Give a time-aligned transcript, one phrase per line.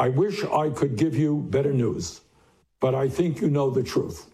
[0.00, 2.22] I wish I could give you better news,
[2.80, 4.30] but I think you know the truth.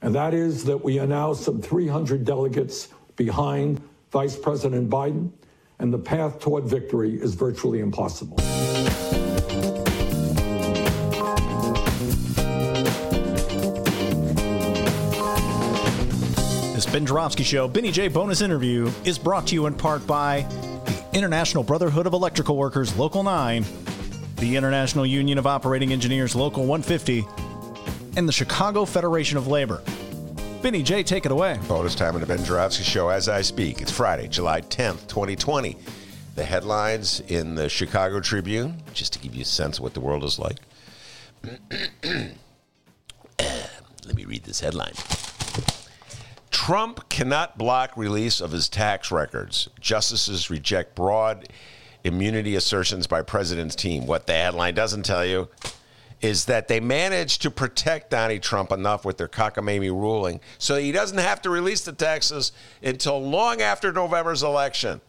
[0.00, 3.82] And that is that we are now some 300 delegates behind
[4.12, 5.30] Vice President Biden,
[5.78, 8.38] and the path toward victory is virtually impossible.
[16.72, 20.46] This Ben Joravsky Show, Benny J bonus interview, is brought to you in part by
[20.86, 23.66] the International Brotherhood of Electrical Workers, Local 9,
[24.44, 27.26] the International Union of Operating Engineers, Local 150,
[28.18, 29.82] and the Chicago Federation of Labor.
[30.60, 31.58] Benny J, take it away.
[31.66, 33.80] Bonus time on the Ben Joravsky Show as I speak.
[33.80, 35.78] It's Friday, July 10th, 2020.
[36.34, 40.00] The headlines in the Chicago Tribune, just to give you a sense of what the
[40.00, 40.58] world is like.
[43.40, 44.92] Let me read this headline.
[46.50, 49.70] Trump cannot block release of his tax records.
[49.80, 51.48] Justices reject broad
[52.04, 54.06] immunity assertions by president's team.
[54.06, 55.48] What the headline doesn't tell you
[56.20, 60.92] is that they managed to protect Donnie Trump enough with their cockamamie ruling so he
[60.92, 62.52] doesn't have to release the taxes
[62.82, 65.00] until long after November's election.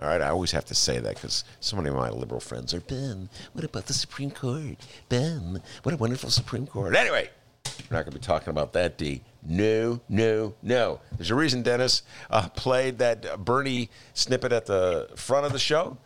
[0.00, 2.72] All right, I always have to say that because so many of my liberal friends
[2.72, 4.76] are, Ben, what about the Supreme Court?
[5.08, 6.94] Ben, what a wonderful Supreme Court.
[6.94, 7.28] Anyway,
[7.64, 9.22] we're not going to be talking about that, D.
[9.42, 11.00] No, no, no.
[11.16, 15.98] There's a reason Dennis uh, played that Bernie snippet at the front of the show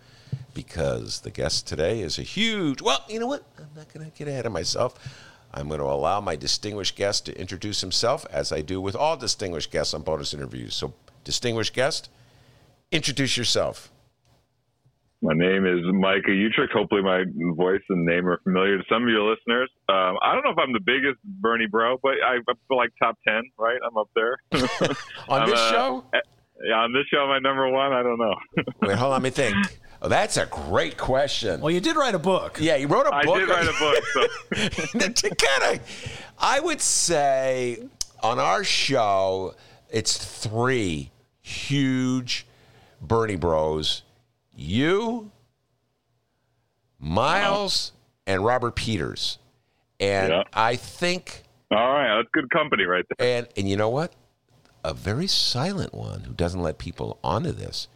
[0.55, 2.83] because the guest today is a huge.
[2.83, 3.45] Well, you know what?
[3.59, 4.99] I'm not going to get ahead of myself.
[5.55, 9.17] I'm going to allow my distinguished guest to introduce himself, as I do with all
[9.17, 10.75] distinguished guests on bonus interviews.
[10.75, 12.09] So, distinguished guest,
[12.91, 13.93] introduce yourself.
[15.25, 16.73] My name is Micah Uetricht.
[16.73, 17.23] Hopefully, my
[17.55, 19.71] voice and name are familiar to some of your listeners.
[19.89, 22.91] Um, I don't know if I'm the biggest Bernie bro, but I, I feel like
[23.01, 23.79] top 10, right?
[23.87, 24.39] I'm up there.
[25.29, 26.05] on I'm, this uh, show?
[26.65, 27.93] Yeah, on this show, my number one?
[27.93, 28.35] I don't know.
[28.83, 29.55] Wait, hold on, let me think.
[30.05, 31.61] Oh, that's a great question.
[31.61, 32.59] Well, you did write a book.
[32.61, 33.37] Yeah, you wrote a I book.
[33.37, 34.05] I did write a book.
[34.93, 35.09] So.
[35.09, 37.85] to kind of, I would say
[38.21, 39.55] on our show,
[39.91, 42.47] it's three huge
[43.01, 44.03] Bernie Bros.
[44.57, 45.31] You,
[46.99, 47.93] Miles,
[48.27, 49.39] and Robert Peters.
[50.01, 50.43] And Yeah.
[50.53, 53.39] I think, All right, that's good company right there.
[53.39, 54.13] and and you know what?
[54.85, 57.87] A very silent one who doesn't let people onto this.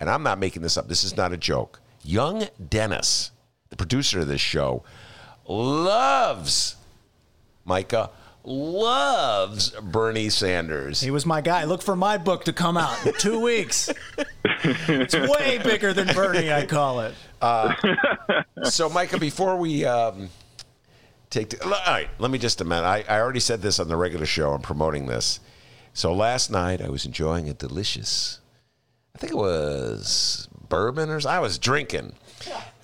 [0.00, 0.88] And I'm not making this up.
[0.88, 1.80] This is not a joke.
[2.02, 3.30] Young Dennis,
[3.68, 4.82] the producer of this show,
[5.46, 6.76] loves
[7.64, 8.10] Micah
[8.44, 11.00] loves Bernie Sanders.
[11.00, 11.64] He was my guy.
[11.64, 13.90] Look for my book to come out in two weeks.
[14.64, 17.14] it's way bigger than Bernie, I call it.
[18.64, 20.30] So, Micah, before we um,
[21.30, 22.84] take, the, all right, let me just a minute.
[22.84, 24.52] I, I already said this on the regular show.
[24.52, 25.40] I'm promoting this.
[25.92, 28.40] So last night I was enjoying a delicious,
[29.14, 31.36] I think it was bourbon or something.
[31.36, 32.14] I was drinking.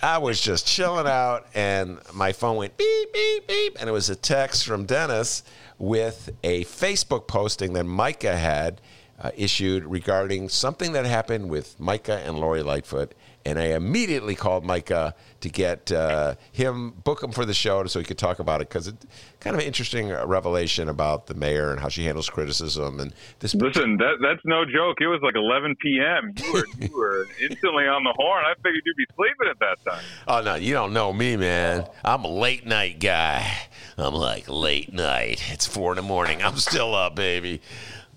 [0.01, 3.77] I was just chilling out, and my phone went beep, beep, beep.
[3.79, 5.43] And it was a text from Dennis
[5.79, 8.81] with a Facebook posting that Micah had
[9.19, 13.15] uh, issued regarding something that happened with Micah and Lori Lightfoot.
[13.47, 17.97] And I immediately called Micah to get uh, him, book him for the show so
[17.97, 19.05] he could talk about it because it's
[19.39, 22.99] kind of an interesting revelation about the mayor and how she handles criticism.
[22.99, 24.97] And this Listen, that that's no joke.
[24.99, 26.33] It was like 11 p.m.
[26.35, 28.43] You were you were instantly on the horn.
[28.43, 30.03] I figured you'd be sleeping at that time.
[30.27, 31.87] Oh no, you don't know me, man.
[32.03, 33.49] I'm a late night guy.
[33.97, 35.41] I'm like late night.
[35.53, 36.41] It's four in the morning.
[36.43, 37.61] I'm still up, baby.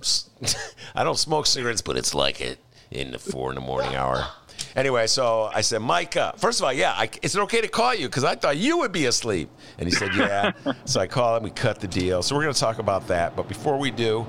[0.96, 2.58] I don't smoke cigarettes, but it's like it
[2.90, 4.26] in the four in the morning hour.
[4.76, 7.94] Anyway, so I said, Micah, first of all, yeah, I, is it okay to call
[7.94, 8.06] you?
[8.06, 9.50] Because I thought you would be asleep.
[9.78, 10.52] And he said, yeah.
[10.84, 12.22] so I called him, we cut the deal.
[12.22, 13.36] So we're going to talk about that.
[13.36, 14.26] But before we do,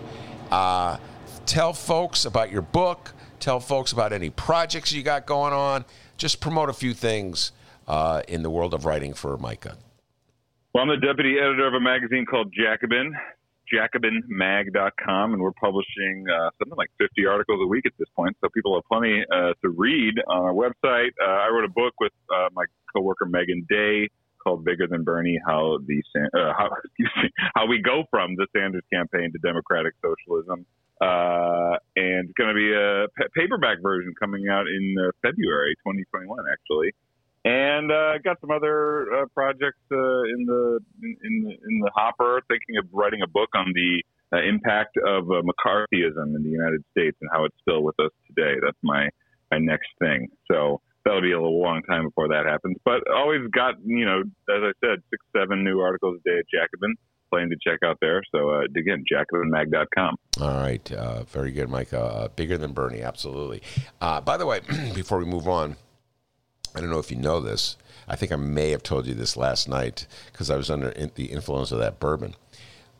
[0.52, 0.98] uh,
[1.46, 5.86] tell folks about your book, tell folks about any projects you got going on.
[6.18, 7.52] Just promote a few things
[7.88, 9.78] uh, in the world of writing for Micah.
[10.74, 13.14] Well, I'm the deputy editor of a magazine called Jacobin,
[13.74, 18.36] jacobinmag.com, and we're publishing uh, something like 50 articles a week at this point.
[18.42, 21.12] So people have plenty uh, to read on our website.
[21.22, 24.10] Uh, I wrote a book with uh, my coworker Meagan Day
[24.44, 26.02] called "Bigger Than Bernie: How the
[26.38, 26.70] uh, how,
[27.00, 27.08] me,
[27.56, 30.66] how we go from the Sanders campaign to democratic socialism."
[31.02, 36.94] Uh, and it's going to be a paperback version coming out in February 2021, actually.
[37.44, 42.42] And uh, got some other uh, projects uh, in the in, in the hopper.
[42.48, 44.04] Thinking of writing a book on the
[44.34, 48.12] uh, impact of uh, McCarthyism in the United States and how it's still with us
[48.28, 48.60] today.
[48.64, 49.10] That's my
[49.52, 50.28] my next thing.
[50.50, 52.78] So that'll be a long time before that happens.
[52.86, 56.46] But always got you know, as I said, six seven new articles a day at
[56.54, 56.96] Jacobin.
[57.32, 58.22] Plenty to check out there.
[58.34, 60.16] So uh, again, jacobinmag.com.
[60.42, 61.94] All right, uh, very good, Mike.
[61.94, 63.62] Uh, bigger than Bernie, absolutely.
[64.02, 64.60] Uh, by the way,
[64.94, 65.78] before we move on,
[66.76, 67.78] I don't know if you know this.
[68.08, 71.12] I think I may have told you this last night because I was under in,
[71.16, 72.36] the influence of that bourbon.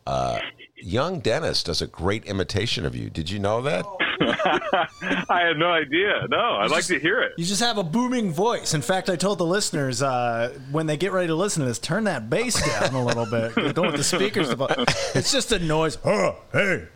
[0.06, 0.40] Uh,
[0.76, 3.10] young Dennis does a great imitation of you.
[3.10, 3.84] Did you know that?
[5.28, 6.26] I had no idea.
[6.28, 7.32] No, I'd like to hear it.
[7.36, 8.74] You just have a booming voice.
[8.74, 11.78] In fact, I told the listeners uh, when they get ready to listen to this,
[11.78, 13.54] turn that bass down a little bit.
[13.74, 14.48] Don't want the speakers.
[14.48, 14.84] To,
[15.14, 15.98] it's just a noise.
[16.04, 16.86] Oh, hey,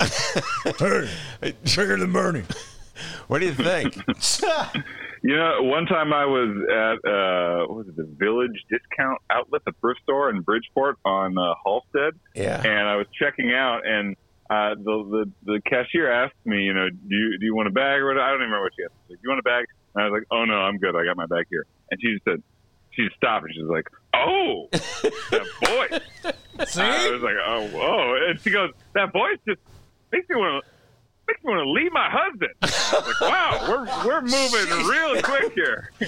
[0.78, 2.44] hey, bigger than Bernie.
[3.28, 3.96] What do you think?
[5.26, 9.62] You know, one time I was at uh, what was it the Village Discount Outlet,
[9.66, 12.12] the thrift store in Bridgeport on uh, Halsted.
[12.36, 12.62] Yeah.
[12.62, 14.14] And I was checking out, and
[14.48, 17.72] uh, the, the the cashier asked me, you know, do you do you want a
[17.72, 18.20] bag or what?
[18.22, 18.94] I don't even remember what she asked.
[19.10, 19.64] Like, do you want a bag?
[19.96, 20.94] And I was like, oh no, I'm good.
[20.94, 21.66] I got my bag here.
[21.90, 22.40] And she just said,
[22.92, 26.00] she stopped and she was like, oh, that
[26.60, 26.70] voice.
[26.70, 26.80] See?
[26.80, 28.28] I was like, oh, whoa.
[28.30, 29.58] And she goes, that voice just
[30.12, 30.70] makes me want to
[31.28, 32.52] makes me want to leave my husband.
[32.62, 35.90] I was like, wow, we're we're moving real quick here.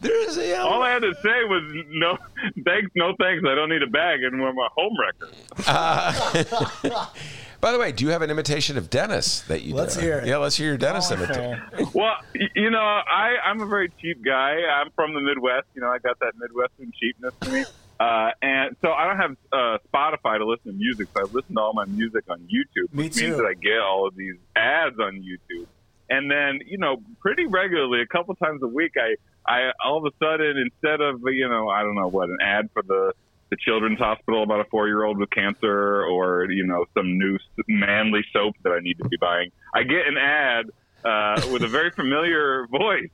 [0.00, 2.18] there is a um, All I had to say was no
[2.64, 3.44] thanks, no thanks.
[3.46, 5.32] I don't need a bag, and we're my home wrecker.
[5.66, 7.06] Uh,
[7.60, 9.74] by the way, do you have an imitation of Dennis that you?
[9.74, 10.02] Let's do?
[10.02, 10.26] hear it.
[10.26, 11.60] Yeah, let's hear your Dennis Oh, imitation.
[11.94, 12.16] Well,
[12.54, 14.56] you know, I I'm a very cheap guy.
[14.62, 15.66] I'm from the Midwest.
[15.74, 17.64] You know, I got that Midwestern cheapness to me.
[18.02, 21.54] Uh, and so I don't have uh, Spotify to listen to music, so I listen
[21.54, 23.26] to all my music on YouTube, Me which too.
[23.26, 25.66] means that I get all of these ads on YouTube.
[26.10, 29.14] And then, you know, pretty regularly, a couple times a week, I,
[29.46, 32.70] I all of a sudden, instead of, you know, I don't know what, an ad
[32.72, 33.12] for the
[33.50, 37.38] the children's hospital about a four year old with cancer, or you know, some new
[37.68, 40.70] manly soap that I need to be buying, I get an ad
[41.04, 43.10] uh, with a very familiar voice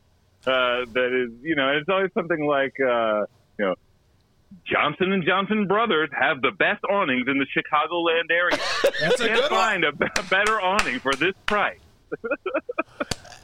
[0.47, 3.27] uh, that is, you know, and it's always something like, uh,
[3.59, 3.75] you know,
[4.65, 8.59] Johnson and Johnson Brothers have the best awnings in the Chicagoland area.
[9.01, 11.79] That's a Can't good find a, be- better awning for this price.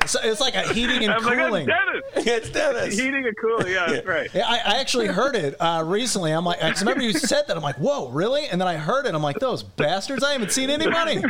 [0.05, 1.67] It's, it's like a heating and I'm like, cooling.
[1.67, 2.27] it's Dennis.
[2.27, 2.99] it's Dennis.
[2.99, 3.73] Heating and cooling.
[3.73, 4.29] Yeah, that's right.
[4.35, 6.31] Yeah, I, I actually heard it uh, recently.
[6.31, 7.57] I'm like, I remember you said that.
[7.57, 8.47] I'm like, whoa, really?
[8.47, 9.15] And then I heard it.
[9.15, 10.23] I'm like, those bastards!
[10.23, 11.23] I haven't seen any money.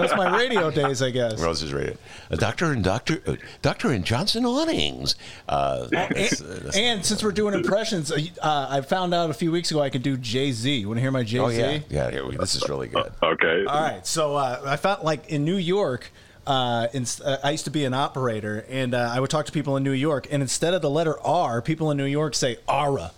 [0.00, 1.40] That was my radio days, I guess.
[1.40, 1.96] Rose's radio.
[2.30, 5.14] A doctor and Doctor uh, Doctor and Johnson awnings.
[5.48, 9.50] Uh, that's- And, that's- and since we're doing impressions, uh, I found out a few
[9.52, 10.72] weeks ago I can do Jay Z.
[10.76, 11.42] You want to hear my Jay Z?
[11.44, 12.10] oh yeah, yeah.
[12.10, 13.12] here we- This is really good.
[13.22, 13.64] Okay.
[13.66, 14.06] All right.
[14.06, 16.10] So uh, I found like in New York.
[16.46, 19.52] Uh, in, uh, I used to be an operator, and uh, I would talk to
[19.52, 22.56] people in New York, and instead of the letter R, people in New York say
[22.66, 23.10] "ara,"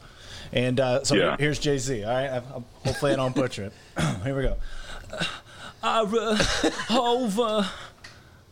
[0.52, 1.22] and uh, so Yeah.
[1.22, 2.02] here- here's Jay Z.
[2.02, 2.40] All right, I, I,
[2.84, 3.72] hopefully I don't butcher it.
[4.24, 4.56] here we go.
[5.82, 6.38] Ara,
[6.90, 7.68] over,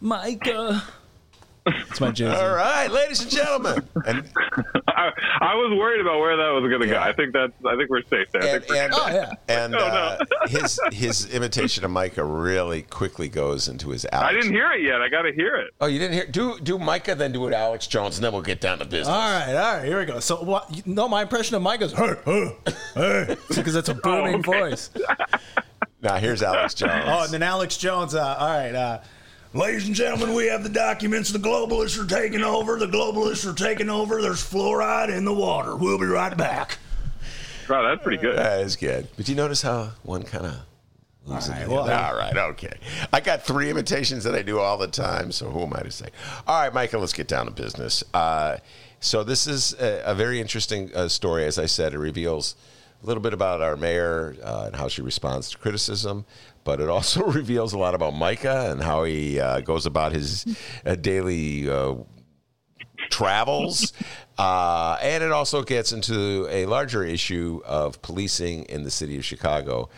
[0.01, 0.83] Micah.
[1.67, 2.31] It's my Jay Z.
[2.35, 4.25] All right, ladies and gentlemen, and
[4.89, 5.11] I,
[5.41, 6.99] I was worried about where that was going to go.
[6.99, 7.53] I think that's.
[7.63, 8.57] I think we're safe there.
[8.57, 9.33] And, and, Oh, yeah.
[9.49, 9.85] and Oh, no.
[9.85, 14.31] uh, his his imitation of Micah really quickly goes into his Alex.
[14.31, 15.03] I didn't hear it yet.
[15.03, 15.75] I got to hear it.
[15.83, 16.27] Oh, you didn't hear?
[16.27, 19.09] Do do Micah, then do it Alex Jones, and then we'll get down to business.
[19.09, 20.21] All right, all right, here we go.
[20.21, 20.75] So, what?
[20.75, 22.57] you- No, my impression of Mike is hey, hey,
[22.95, 24.59] hey, because it's a booming okay.
[24.71, 24.89] voice.
[26.03, 27.05] Now here's Alex Jones.
[27.07, 28.15] Oh, and then Alex Jones.
[28.15, 29.01] Uh, all right, uh,
[29.55, 31.31] Ladies and gentlemen, we have the documents.
[31.31, 32.79] The globalists are taking over.
[32.79, 34.21] The globalists are taking over.
[34.21, 35.75] There's fluoride in the water.
[35.75, 36.77] We'll be right back.
[37.67, 38.37] Wow, that's pretty good.
[38.37, 39.09] That is good.
[39.17, 40.61] But you notice how one kind of
[41.27, 41.91] moves into the well.
[41.91, 42.79] All right, okay.
[43.11, 45.91] I got three imitations that I do all the time, so who am I to
[45.91, 46.09] say?
[46.47, 48.05] All right, Michael, let's get down to business.
[48.13, 48.59] Uh,
[49.01, 51.47] so this is a, a very interesting uh, story.
[51.47, 52.55] As I said, it reveals
[53.03, 56.25] a little bit about our mayor uh, and how she responds to criticism,
[56.65, 60.45] but it also reveals a lot about Micah and how he uh, goes about his
[60.85, 61.95] uh, daily uh,
[63.11, 63.93] travels.
[64.39, 69.25] Uh, and it also gets into a larger issue of policing in the city of
[69.25, 69.89] Chicago.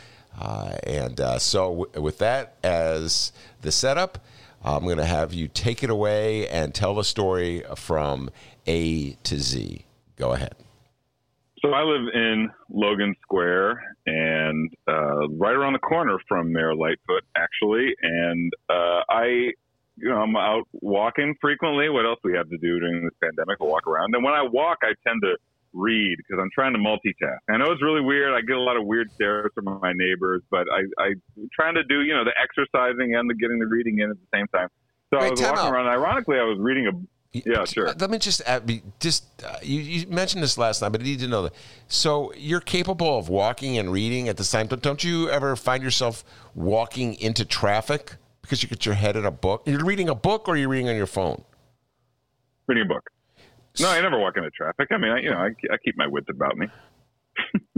[0.40, 4.16] Uh, and so, w- with that as the setup,
[4.64, 8.30] I'm going to have you take it away and tell the story from
[8.66, 9.85] A to Z.
[10.16, 10.54] Go ahead.
[11.62, 17.23] So I live in Logan Square, and uh, right around the corner from Mayor Lightfoot,
[17.37, 17.95] actually.
[18.00, 19.52] And uh, I,
[19.97, 21.90] you know, I'm out walking frequently.
[21.90, 23.59] What else we have to do during this pandemic?
[23.61, 25.37] I walk around, and when I walk, I tend to
[25.73, 27.38] read because I'm trying to multitask.
[27.49, 28.33] I know it's really weird.
[28.33, 31.85] I get a lot of weird stares from my neighbors, but I, I'm trying to
[31.85, 34.69] do, you know, the exercising and the getting the reading in at the same time.
[35.12, 35.73] So I was walking out.
[35.73, 35.87] around.
[35.88, 36.93] Ironically, I was reading a
[37.32, 37.92] Yeah, sure.
[37.99, 41.20] Let me just add, just uh, you, you mentioned this last night, but I need
[41.20, 41.54] to know that.
[41.87, 44.80] So you're capable of walking and reading at the same time.
[44.80, 46.25] Don't you ever find yourself
[46.56, 49.62] walking into traffic because you get your head in a book?
[49.64, 51.44] You're reading a book, or you're reading on your phone.
[52.66, 53.08] Reading a book.
[53.78, 54.88] No, I never walk into traffic.
[54.90, 56.66] I mean, I, you know, I, I keep my wits about me.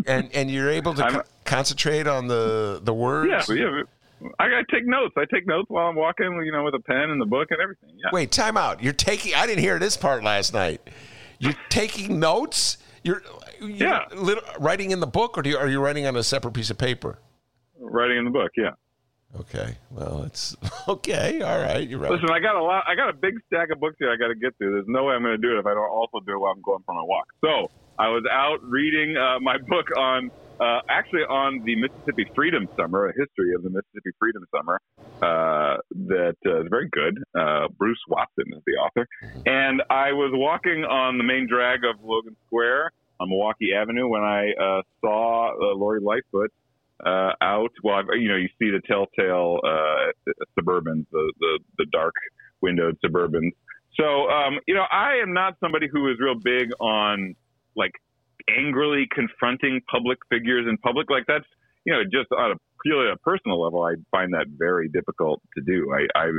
[0.07, 3.49] and and you're able to co- concentrate on the the words.
[3.51, 3.83] Yeah, yeah.
[4.39, 5.15] I, gotta take notes.
[5.17, 7.61] I take notes while I'm walking, you know, with a pen and the book and
[7.61, 7.91] everything.
[7.97, 8.11] Yeah.
[8.13, 8.83] Wait, time out.
[8.83, 9.35] You're taking.
[9.35, 10.81] I didn't hear this part last night.
[11.39, 12.79] You're taking notes.
[13.05, 13.23] You're,
[13.61, 14.05] you're Yeah.
[14.15, 16.71] lit- writing in the book, or do you, are you writing on a separate piece
[16.71, 17.19] of paper?
[17.81, 18.53] Writing in the book.
[18.57, 18.71] Yeah.
[19.41, 19.77] Okay.
[19.91, 20.55] Well, it's
[20.89, 21.41] okay.
[21.43, 21.89] All right.
[21.89, 22.13] You're right.
[22.13, 22.85] Listen, I got a lot.
[22.87, 24.13] I got a big stack of books here.
[24.13, 24.73] I got to get through.
[24.73, 26.53] There's no way I'm going to do it if I don't also do it while
[26.53, 27.27] I'm going for my walk.
[27.43, 30.31] So I was out reading uh, my book on,
[30.63, 34.81] uh, actually on the Mississippi Freedom Summer, a history of the Mississippi Freedom Summer.
[35.21, 35.77] Uh,
[36.09, 37.19] that uh, is very good.
[37.39, 39.07] Uh, Bruce Watson is the author,
[39.47, 44.23] and I was walking on the main drag of Logan Square on Milwaukee Avenue when
[44.23, 46.51] I uh, saw uh, Lori Lightfoot
[47.05, 47.73] out.
[47.83, 49.59] Well, you know, you see the telltale
[50.59, 52.15] Suburbans, the, the the dark
[52.61, 53.53] windowed Suburbans.
[53.97, 57.35] So, um, you know, I am not somebody who is real big on
[57.77, 57.93] like
[58.49, 61.11] angrily confronting public figures in public.
[61.11, 61.47] Like that's,
[61.85, 65.63] you know, just on a purely a personal level, I find that very difficult to
[65.65, 65.93] do.
[65.93, 66.31] I, I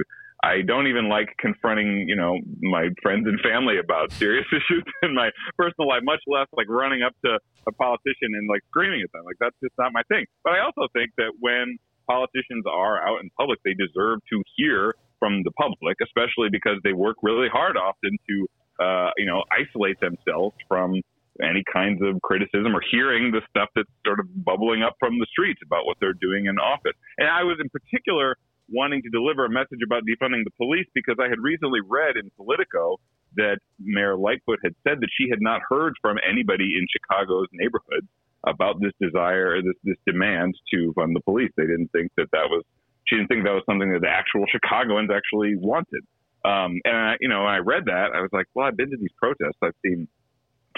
[0.43, 5.15] I don't even like confronting, you know, my friends and family about serious issues in
[5.15, 9.12] my personal life, much less like running up to a politician and like screaming at
[9.13, 9.24] them.
[9.24, 10.25] Like that's just not my thing.
[10.43, 14.95] But I also think that when politicians are out in public, they deserve to hear
[15.17, 19.98] from the public, especially because they work really hard often to, uh, you know, isolate
[20.01, 21.00] themselves from
[21.42, 25.25] any kinds of criticism or hearing the stuff that's sort of bubbling up from the
[25.32, 26.94] streets about what they're doing in office.
[27.18, 28.36] And I was in particular
[28.70, 32.30] wanting to deliver a message about defunding the police because I had recently read in
[32.38, 32.98] Politico
[33.36, 38.08] that Mayor Lightfoot had said that she had not heard from anybody in Chicago's neighborhoods
[38.46, 41.52] about this desire, this this demand to fund the police.
[41.58, 42.63] They didn't think that that was
[43.06, 46.04] she didn't think that was something that the actual Chicagoans actually wanted.
[46.46, 48.98] Um, and I, you know, I read that, I was like, well, I've been to
[48.98, 49.58] these protests.
[49.62, 50.08] I've seen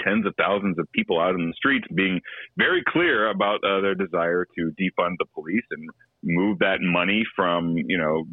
[0.03, 2.19] tens of thousands of people out in the streets being
[2.57, 5.89] very clear about uh, their desire to defund the police and
[6.23, 8.25] move that money from you know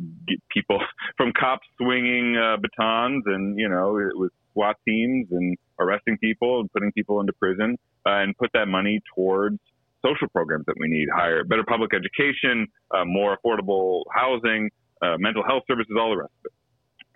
[0.50, 0.78] people
[1.16, 6.73] from cops swinging uh, batons and you know with SWAT teams and arresting people and
[6.73, 7.76] putting people into prison
[8.07, 9.59] uh, and put that money towards
[10.04, 14.71] social programs that we need higher better public education uh, more affordable housing
[15.02, 16.52] uh, mental health services all the rest of it.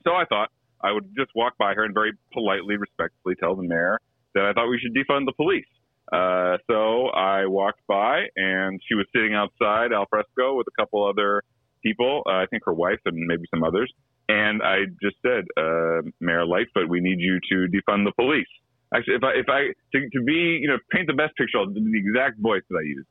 [0.04, 0.50] So I thought
[0.82, 3.98] I would just walk by her and very politely respectfully tell the mayor
[4.36, 5.66] that I thought we should defund the police
[6.12, 11.04] uh, so I walked by, and she was sitting outside al fresco with a couple
[11.04, 11.42] other
[11.82, 12.22] people.
[12.26, 13.92] Uh, I think her wife and maybe some others.
[14.28, 18.46] And I just said, uh, Mayor Lightfoot, we need you to defund the police.
[18.94, 19.60] Actually, if I if I
[19.96, 22.86] to, to be you know paint the best picture, I'll the exact voice that I
[22.86, 23.08] used.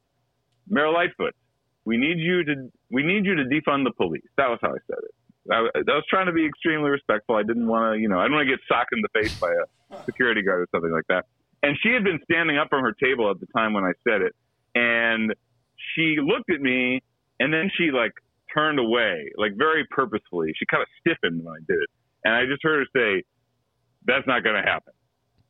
[0.70, 1.36] Mayor Lightfoot,
[1.84, 4.24] we need you to we need you to defund the police.
[4.38, 5.16] That was how I said it.
[5.52, 7.36] I, I was trying to be extremely respectful.
[7.36, 9.38] I didn't want to, you know, I didn't want to get socked in the face
[9.40, 11.26] by a security guard or something like that.
[11.64, 14.22] And she had been standing up from her table at the time when I said
[14.22, 14.36] it,
[14.76, 15.34] and
[15.94, 17.02] she looked at me,
[17.40, 18.12] and then she like
[18.54, 20.54] turned away, like very purposefully.
[20.58, 21.90] She kind of stiffened when I did it,
[22.24, 23.24] and I just heard her say,
[24.06, 24.94] "That's not going to happen."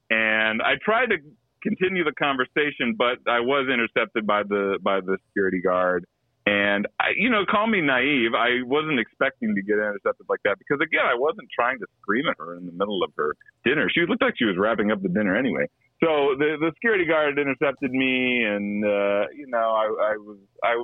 [0.09, 1.17] And I tried to
[1.63, 6.05] continue the conversation, but I was intercepted by the by the security guard.
[6.45, 8.37] And I, you know, call me naive.
[8.37, 12.25] I wasn't expecting to get intercepted like that because again, I wasn't trying to scream
[12.29, 13.33] at her in the middle of her
[13.65, 13.89] dinner.
[13.89, 15.65] She looked like she was wrapping up the dinner anyway.
[16.03, 20.75] So the the security guard intercepted me, and uh, you know, I, I was I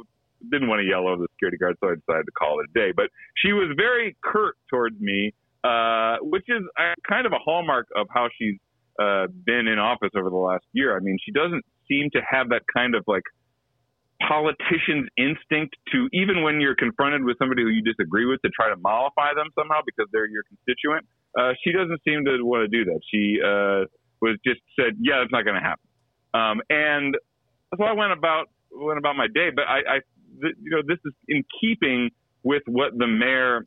[0.49, 2.73] didn't want to yell over the security guard, so I decided to call it a
[2.73, 2.91] day.
[2.95, 7.87] But she was very curt towards me, uh, which is uh, kind of a hallmark
[7.95, 8.57] of how she's
[8.99, 10.95] uh, been in office over the last year.
[10.95, 13.23] I mean, she doesn't seem to have that kind of like
[14.27, 18.69] politician's instinct to even when you're confronted with somebody who you disagree with to try
[18.69, 21.05] to mollify them somehow because they're your constituent.
[21.37, 22.99] Uh, she doesn't seem to want to do that.
[23.09, 23.87] She uh,
[24.21, 25.87] was just said, "Yeah, it's not going to happen,"
[26.33, 27.15] um, and
[27.77, 29.49] so I went about went about my day.
[29.53, 29.97] But I, I
[30.41, 32.09] th- you know, this is in keeping
[32.43, 33.65] with what the mayor.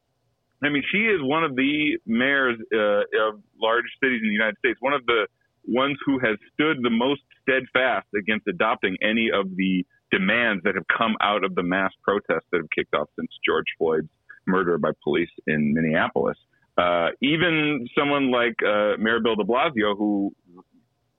[0.62, 4.56] I mean, she is one of the mayors uh, of large cities in the United
[4.58, 4.78] States.
[4.80, 5.26] One of the
[5.66, 10.86] ones who has stood the most steadfast against adopting any of the demands that have
[10.96, 14.08] come out of the mass protests that have kicked off since George Floyd's
[14.46, 16.36] murder by police in Minneapolis.
[16.76, 20.32] Uh, even someone like uh, Mayor Bill de Blasio, who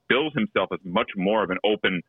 [0.08, 2.02] bills himself as much more of an open,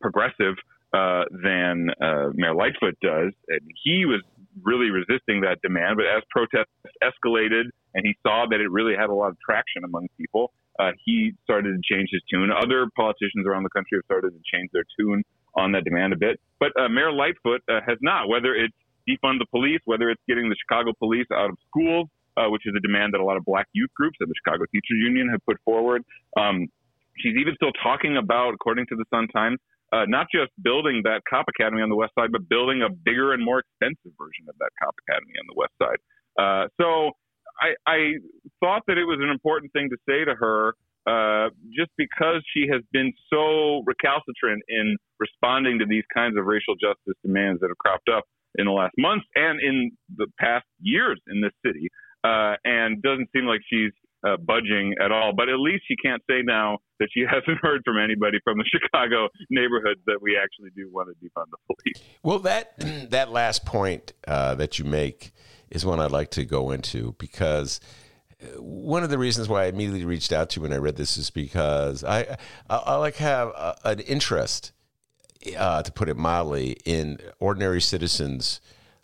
[0.00, 0.54] progressive
[0.92, 3.32] uh, than uh, Mayor Lightfoot does.
[3.48, 4.22] And he was
[4.62, 5.96] really resisting that demand.
[5.96, 6.72] But as protests
[7.02, 10.90] escalated and he saw that it really had a lot of traction among people, uh,
[11.04, 12.50] he started to change his tune.
[12.50, 15.22] Other politicians around the country have started to change their tune
[15.56, 16.40] on that demand a bit.
[16.58, 18.74] But uh, Mayor Lightfoot uh, has not, whether it's
[19.08, 22.74] defund the police, whether it's getting the Chicago police out of schools, uh, which is
[22.76, 25.40] a demand that a lot of black youth groups and the Chicago Teachers Union have
[25.46, 26.02] put forward.
[26.38, 26.66] Um,
[27.18, 29.58] she's even still talking about, according to the Sun Times,
[29.92, 33.32] uh, not just building that cop academy on the west side, but building a bigger
[33.32, 36.00] and more expensive version of that cop academy on the west side.
[36.34, 37.12] Uh, so
[37.62, 37.98] I, I
[38.58, 40.74] thought that it was an important thing to say to her,
[41.06, 46.74] uh, just because she has been so recalcitrant in responding to these kinds of racial
[46.74, 48.24] justice demands that have cropped up
[48.56, 51.88] in the last months and in the past years in this city,
[52.22, 53.92] uh, and doesn't seem like she's
[54.26, 55.32] uh, budging at all.
[55.36, 58.64] But at least she can't say now that she hasn't heard from anybody from the
[58.72, 62.08] Chicago neighborhoods that we actually do want to defund the police.
[62.22, 62.74] Well, that
[63.10, 65.32] that last point uh, that you make
[65.70, 67.80] is one I'd like to go into because
[68.58, 71.16] one of the reasons why I immediately reached out to you when I read this
[71.16, 72.36] is because I
[72.68, 74.72] I, I like have a, an interest,
[75.56, 78.60] uh, to put it mildly, in ordinary citizens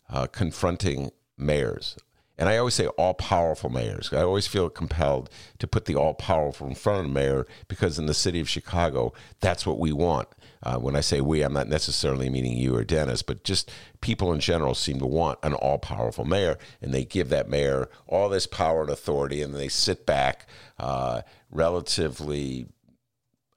[0.09, 1.97] uh, confronting mayors
[2.40, 4.11] and I always say all powerful mayors.
[4.14, 5.28] I always feel compelled
[5.59, 8.49] to put the all powerful in front of the mayor because in the city of
[8.49, 10.26] Chicago, that's what we want.
[10.62, 14.33] Uh, when I say we, I'm not necessarily meaning you or Dennis, but just people
[14.33, 18.29] in general seem to want an all powerful mayor, and they give that mayor all
[18.29, 20.47] this power and authority, and they sit back
[20.79, 22.67] uh, relatively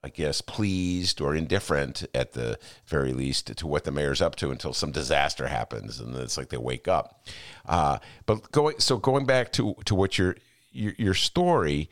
[0.04, 4.50] I guess, pleased or indifferent at the very least to what the mayor's up to
[4.50, 7.24] until some disaster happens, and then it's like they wake up.
[7.64, 10.36] Uh, but going so going back to to what your,
[10.72, 11.88] your your story,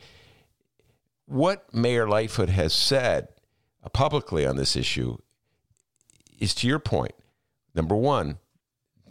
[1.25, 3.29] what Mayor Lightfoot has said
[3.89, 5.17] publicly on this issue
[6.39, 7.13] is to your point.
[7.75, 8.37] Number one,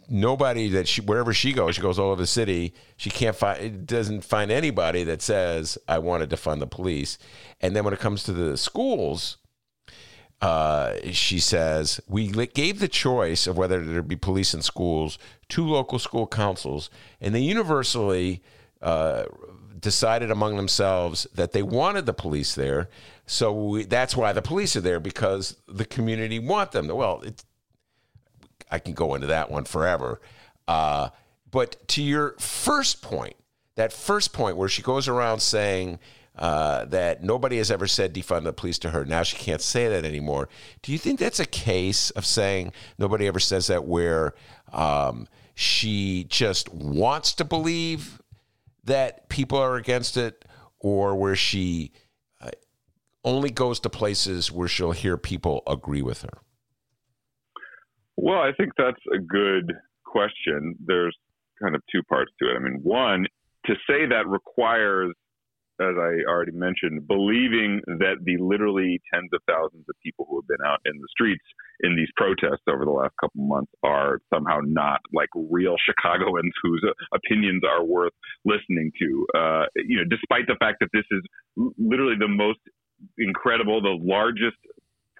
[0.09, 2.73] nobody that she wherever she goes, she goes all over the city.
[2.97, 7.17] She can't find doesn't find anybody that says I wanted to fund the police.
[7.61, 9.37] And then when it comes to the schools,
[10.41, 15.17] uh, she says we gave the choice of whether there be police in schools
[15.49, 16.89] to local school councils,
[17.21, 18.41] and they universally.
[18.81, 19.23] Uh,
[19.79, 22.89] decided among themselves that they wanted the police there.
[23.25, 26.87] So we, that's why the police are there because the community want them.
[26.87, 27.45] Well, it's
[28.71, 30.19] I can go into that one forever.
[30.67, 31.09] Uh,
[31.51, 33.35] but to your first point,
[33.75, 35.99] that first point where she goes around saying
[36.37, 39.87] uh, that nobody has ever said defund the police to her, now she can't say
[39.89, 40.49] that anymore.
[40.81, 44.33] Do you think that's a case of saying nobody ever says that where
[44.71, 48.19] um, she just wants to believe
[48.83, 50.45] that people are against it,
[50.79, 51.91] or where she
[52.41, 52.49] uh,
[53.23, 56.41] only goes to places where she'll hear people agree with her?
[58.15, 59.73] Well, I think that's a good
[60.05, 60.75] question.
[60.85, 61.15] There's
[61.61, 62.55] kind of two parts to it.
[62.55, 63.25] I mean, one,
[63.65, 65.13] to say that requires,
[65.81, 70.47] as I already mentioned, believing that the literally tens of thousands of people who have
[70.47, 71.43] been out in the streets
[71.81, 76.85] in these protests over the last couple months are somehow not like real Chicagoans whose
[77.13, 78.13] opinions are worth
[78.45, 79.25] listening to.
[79.35, 81.21] Uh, you know, despite the fact that this is
[81.77, 82.59] literally the most
[83.17, 84.57] incredible, the largest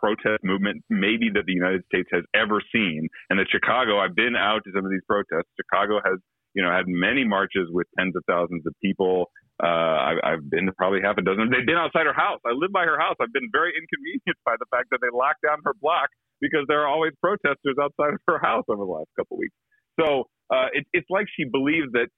[0.03, 3.07] protest movement maybe that the United States has ever seen.
[3.29, 5.47] And that Chicago, I've been out to some of these protests.
[5.55, 6.19] Chicago has,
[6.53, 9.31] you know, had many marches with tens of thousands of people.
[9.61, 11.49] Uh, I've, I've been to probably half a dozen.
[11.53, 12.41] They've been outside her house.
[12.45, 13.15] I live by her house.
[13.21, 16.09] I've been very inconvenienced by the fact that they locked down her block
[16.41, 19.55] because there are always protesters outside of her house over the last couple of weeks.
[19.99, 22.09] So uh, it, it's like she believes that.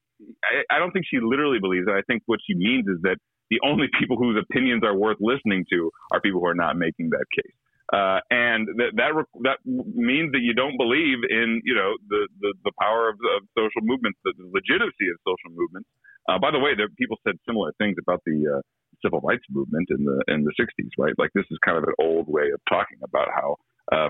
[0.48, 1.92] I, I don't think she literally believes it.
[1.92, 3.20] I think what she means is that
[3.52, 7.12] the only people whose opinions are worth listening to are people who are not making
[7.12, 7.56] that case.
[7.94, 9.14] Uh, and that, that
[9.46, 13.46] that means that you don't believe in you know the the, the power of, of
[13.54, 15.86] social movements, the, the legitimacy of social movements.
[16.28, 18.62] Uh, by the way, there people said similar things about the uh,
[19.04, 21.14] civil rights movement in the in the 60s, right?
[21.18, 23.56] Like this is kind of an old way of talking about how
[23.92, 24.10] uh,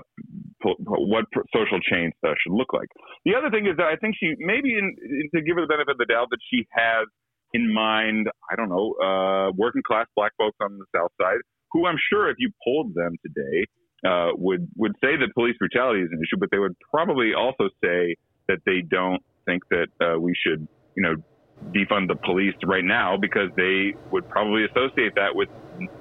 [0.62, 1.24] what
[1.54, 2.88] social change uh, should look like.
[3.24, 5.68] The other thing is that I think she maybe in, in, to give her the
[5.68, 7.06] benefit of the doubt that she has
[7.52, 11.40] in mind, I don't know, uh, working class black folks on the South Side
[11.72, 13.66] who I'm sure if you polled them today
[14.06, 17.68] uh, would would say that police brutality is an issue, but they would probably also
[17.82, 18.16] say
[18.48, 21.16] that they don't think that uh, we should, you know,
[21.72, 25.48] defund the police right now because they would probably associate that with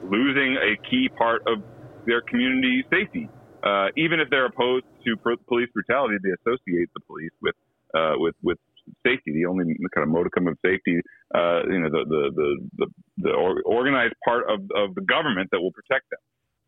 [0.04, 1.64] losing a key part of
[2.06, 3.30] their community safety.
[3.64, 5.16] Uh, even if they're opposed to
[5.48, 7.56] police brutality, they associate the police with
[7.96, 8.58] uh, with with
[9.06, 11.02] safety, the only kind of modicum of safety,
[11.34, 12.88] uh, you know, the the the the,
[13.18, 13.32] the
[13.66, 16.20] organized part of of the government that will protect them.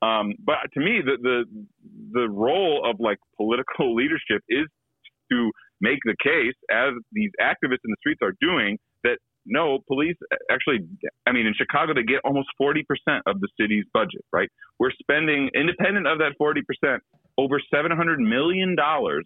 [0.02, 1.44] Um, but to me, the, the
[2.14, 4.68] the role of like political leadership is
[5.32, 10.18] to make the case, as these activists in the streets are doing, that no, police
[10.52, 10.80] actually,
[11.26, 12.84] I mean, in Chicago, they get almost 40%
[13.26, 14.50] of the city's budget, right?
[14.78, 17.00] We're spending, independent of that 40%,
[17.38, 18.76] over $700 million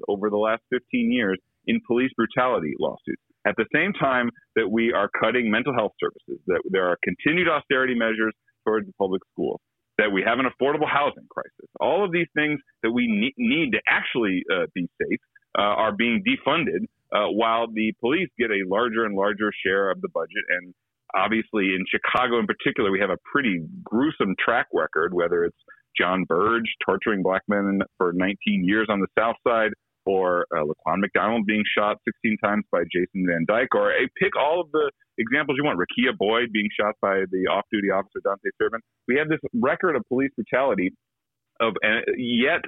[0.07, 3.21] over the last 15 years in police brutality lawsuits.
[3.45, 7.49] At the same time that we are cutting mental health services, that there are continued
[7.49, 8.33] austerity measures
[8.65, 9.59] towards the public schools,
[9.97, 11.69] that we have an affordable housing crisis.
[11.79, 15.19] All of these things that we need to actually uh, be safe
[15.57, 20.01] uh, are being defunded, uh, while the police get a larger and larger share of
[20.01, 20.43] the budget.
[20.49, 20.73] And
[21.15, 25.57] obviously, in Chicago in particular, we have a pretty gruesome track record, whether it's
[25.97, 29.71] John Burge torturing black men for 19 years on the South Side,
[30.05, 34.35] or uh, Laquan McDonald being shot 16 times by Jason Van Dyke, or a pick
[34.39, 35.79] all of the examples you want.
[35.79, 38.79] Rekia Boyd being shot by the off-duty officer Dante Servin.
[39.07, 40.91] We have this record of police brutality,
[41.59, 42.61] of and yet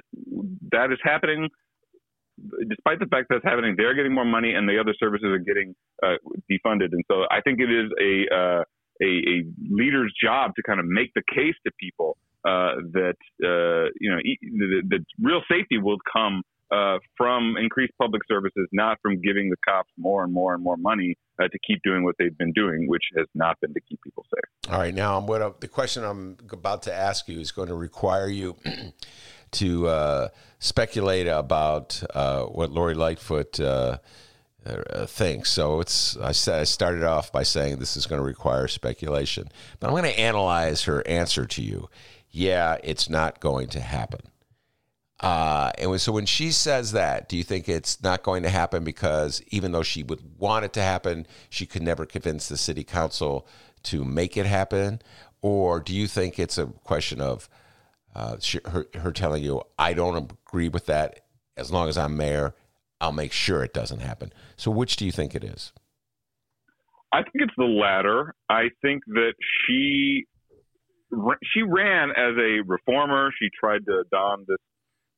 [0.70, 1.48] that is happening.
[2.68, 5.74] Despite the fact that's happening, they're getting more money, and the other services are getting
[6.02, 6.16] uh,
[6.50, 6.90] defunded.
[6.92, 8.62] And so, I think it is a, uh,
[9.02, 13.90] a a leader's job to kind of make the case to people uh, that uh,
[14.00, 19.20] you know the, the real safety will come uh, from increased public services, not from
[19.20, 22.36] giving the cops more and more and more money uh, to keep doing what they've
[22.38, 24.72] been doing, which has not been to keep people safe.
[24.72, 27.74] All right, now what I, the question I'm about to ask you is going to
[27.74, 28.56] require you
[29.54, 33.60] to uh, speculate about uh, what Lori Lightfoot.
[33.60, 33.98] Uh,
[34.66, 35.80] uh, thinks so.
[35.80, 39.88] It's I said I started off by saying this is going to require speculation, but
[39.88, 41.90] I'm going to analyze her answer to you.
[42.30, 44.20] Yeah, it's not going to happen.
[45.20, 48.84] Uh, and so when she says that, do you think it's not going to happen
[48.84, 52.84] because even though she would want it to happen, she could never convince the city
[52.84, 53.46] council
[53.84, 55.00] to make it happen?
[55.40, 57.48] Or do you think it's a question of
[58.14, 61.20] uh, she, her, her telling you, I don't agree with that.
[61.56, 62.54] As long as I'm mayor,
[63.00, 64.32] I'll make sure it doesn't happen.
[64.56, 65.72] So which do you think it is?
[67.12, 68.34] I think it's the latter.
[68.48, 69.34] I think that
[69.66, 70.24] she
[71.52, 73.30] she ran as a reformer.
[73.38, 74.58] She tried to don this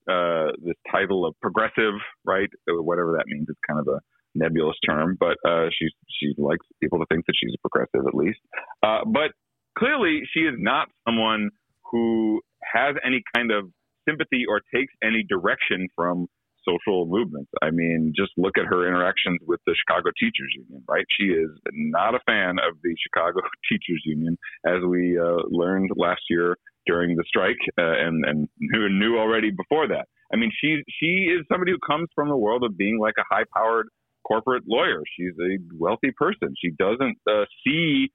[0.08, 2.50] uh, this title of progressive, right?
[2.68, 3.46] Whatever that means.
[3.48, 4.00] It's kind of a
[4.34, 5.88] nebulous term, but uh, she
[6.20, 8.40] she likes people to think that she's a progressive at least.
[8.82, 9.32] Uh, but
[9.78, 11.50] clearly, she is not someone
[11.90, 13.70] who has any kind of
[14.08, 16.26] sympathy or takes any direction from
[16.66, 17.50] social movements.
[17.62, 21.04] I mean, just look at her interactions with the Chicago Teachers Union, right?
[21.18, 26.22] She is not a fan of the Chicago Teachers Union, as we uh, learned last
[26.28, 30.06] year during the strike, uh, and and who knew already before that.
[30.32, 33.34] I mean, she she is somebody who comes from the world of being like a
[33.34, 33.88] high powered
[34.26, 35.02] corporate lawyer.
[35.16, 36.54] She's a wealthy person.
[36.60, 38.10] She doesn't uh, see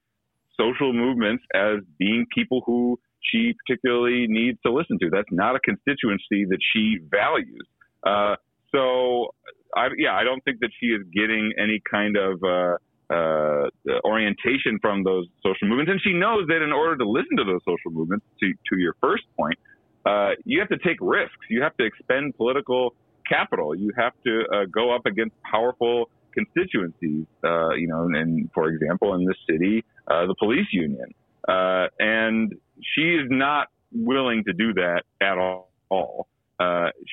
[0.60, 5.10] social movements as being people who she particularly needs to listen to.
[5.10, 7.68] That's not a constituency that she values.
[8.06, 8.36] Uh,
[8.74, 9.34] so,
[9.76, 12.78] I, yeah, I don't think that she is getting any kind of uh,
[13.14, 13.70] uh,
[14.04, 15.92] orientation from those social movements.
[15.92, 18.96] And she knows that in order to listen to those social movements, to, to your
[19.02, 19.60] first point,
[20.06, 21.46] uh, you have to take risks.
[21.50, 22.96] You have to expend political
[23.30, 23.76] capital.
[23.76, 27.26] You have to uh, go up against powerful constituencies.
[27.44, 31.14] Uh, you know, and for example, in this city, the police union.
[31.48, 32.54] Uh, and
[32.96, 36.28] she is not willing to do that at all.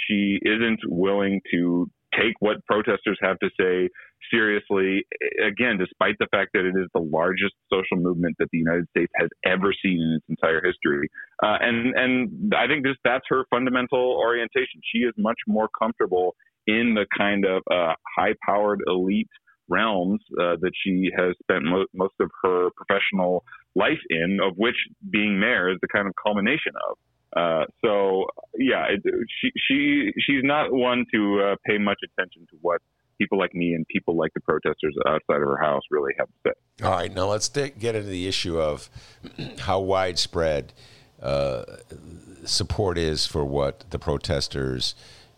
[0.06, 3.88] she isn't willing to take what protesters have to say
[4.30, 5.04] seriously.
[5.46, 9.12] Again, despite the fact that it is the largest social movement that the United States
[9.16, 11.08] has ever seen in its entire history,
[11.42, 14.80] uh, and and I think just that's her fundamental orientation.
[14.92, 16.34] She is much more comfortable
[16.66, 19.30] in the kind of uh, high-powered elite
[19.70, 23.44] realms uh, that she has spent mo- most of her professional
[23.78, 24.76] life in, of which
[25.10, 26.98] being mayor is the kind of culmination of.
[27.36, 28.26] Uh, so
[28.58, 29.02] yeah, it,
[29.40, 32.80] she she she's not one to uh, pay much attention to what
[33.18, 36.34] people like me and people like the protesters outside of her house really have to
[36.46, 36.84] say.
[36.84, 38.88] All right, now let's get into the issue of
[39.58, 40.72] how widespread
[41.20, 41.64] uh,
[42.44, 44.94] support is for what the protesters.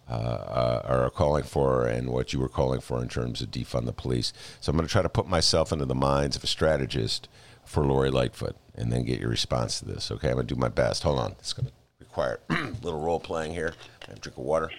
[0.09, 3.85] Uh, uh, are calling for and what you were calling for in terms of defund
[3.85, 4.33] the police.
[4.61, 7.29] So I'm going to try to put myself into the minds of a strategist
[7.70, 10.11] for Lori Lightfoot and then get your response to this.
[10.11, 11.04] Okay, I'm going to do my best.
[11.04, 11.33] Hold on.
[11.38, 13.74] It's going to require a little role playing here.
[14.02, 14.70] I have a drink of water.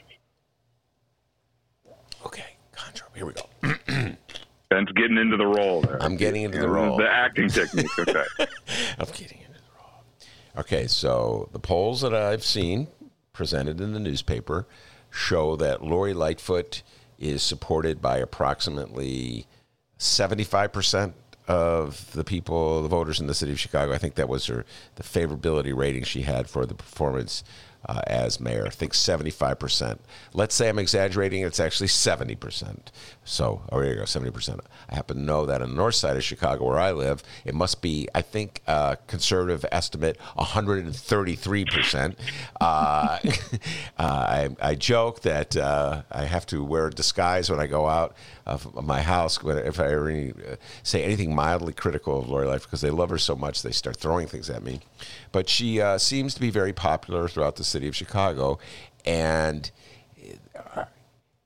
[2.25, 3.49] Okay, Contra, here we go.
[4.69, 6.03] Ben's getting into the role there.
[6.03, 6.97] I'm getting into the role.
[6.97, 8.25] The acting technique, okay.
[8.99, 10.03] I'm getting into the role.
[10.57, 12.87] Okay, so the polls that I've seen
[13.31, 14.67] presented in the newspaper
[15.09, 16.83] show that Lori Lightfoot
[17.17, 19.47] is supported by approximately
[19.97, 21.13] 75%
[21.47, 23.93] of the people, the voters in the city of Chicago.
[23.93, 27.43] I think that was her the favorability rating she had for the performance
[27.87, 28.65] uh, as mayor.
[28.65, 29.99] I think 75%.
[30.33, 32.87] Let's say I'm exaggerating, it's actually 70%.
[33.23, 34.59] So, oh, there you go, 70%.
[34.89, 37.53] I happen to know that on the north side of Chicago, where I live, it
[37.53, 42.15] must be, I think, uh, conservative estimate, 133%.
[42.59, 43.19] Uh, uh,
[43.97, 48.15] I, I, joke that uh, I have to wear a disguise when I go out
[48.45, 52.89] of my house if I uh, say anything mildly critical of Lori Lightfoot because they
[52.89, 54.81] love her so much, they start throwing things at me.
[55.31, 58.59] But she seems to be very popular throughout the city of Chicago.
[59.05, 59.71] And
[60.75, 60.85] uh,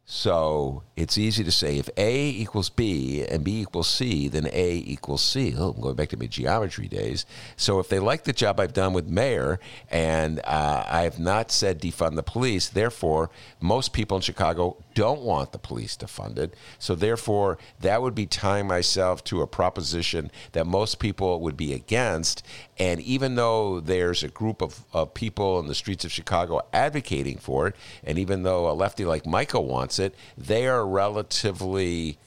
[0.08, 4.76] so it's easy to say if A equals B and B equals C, then A
[4.86, 5.56] equals C.
[5.58, 7.26] Oh, I'm going back to my geometry days.
[7.58, 11.50] So if they like the job I've done with mayor, and uh, I have not
[11.50, 16.38] said defund the police, therefore most people in Chicago don't want the police to fund
[16.38, 16.54] it.
[16.78, 21.74] So therefore that would be tying myself to a proposition that most people would be
[21.74, 22.46] against.
[22.78, 27.38] And even though there's a group of, of people in the streets of Chicago advocating
[27.38, 32.18] for it, and even though a lefty like Micah wants it, they are relatively,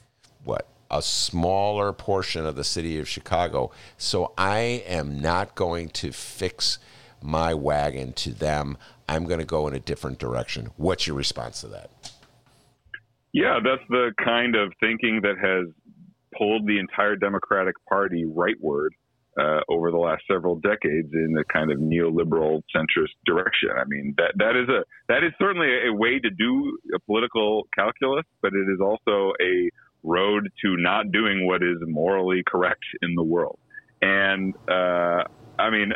[0.45, 3.71] what, a smaller portion of the city of Chicago.
[3.97, 6.79] So I am not going to fix
[7.21, 8.79] my wagon to them.
[9.09, 10.71] I'm going to go in a different direction.
[10.77, 11.91] What's your response to that?
[13.33, 15.67] Yeah, that's the kind of thinking that has
[16.37, 18.91] pulled the entire Democratic Party rightward
[19.39, 23.71] uh, over the last several decades in the kind of neoliberal centrist direction.
[23.77, 27.69] I mean, that that is a that is certainly a way to do a political
[27.75, 29.71] calculus, but it is also a
[30.03, 33.59] road to not doing what is morally correct in the world.
[34.03, 35.25] And uh,
[35.59, 35.93] I mean,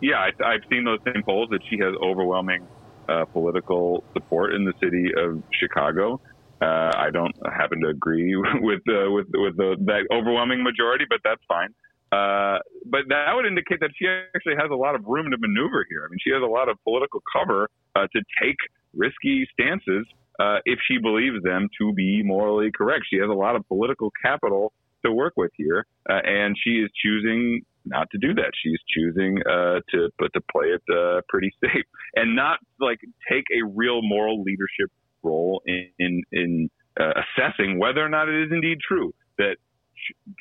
[0.00, 2.66] yeah, I, have seen those same polls that she has overwhelming
[3.08, 6.20] uh, political support in the city of Chicago.
[6.60, 11.20] Uh, I don't happen to agree with uh, with with the, that overwhelming majority, but
[11.22, 11.74] that's fine.
[12.12, 15.86] Uh, but that would indicate that she actually has a lot of room to maneuver
[15.88, 16.04] here.
[16.04, 18.56] I mean, she has a lot of political cover uh, to take
[18.94, 20.06] risky stances
[20.40, 23.04] uh, if she believes them to be morally correct.
[23.10, 24.72] She has a lot of political capital
[25.04, 28.52] to work with here, uh, and she is choosing not to do that.
[28.62, 31.84] She's choosing uh, to but to play it uh, pretty safe
[32.16, 32.98] and not like
[33.30, 34.90] take a real moral leadership
[35.22, 39.56] role in in, in assessing whether or not it is indeed true that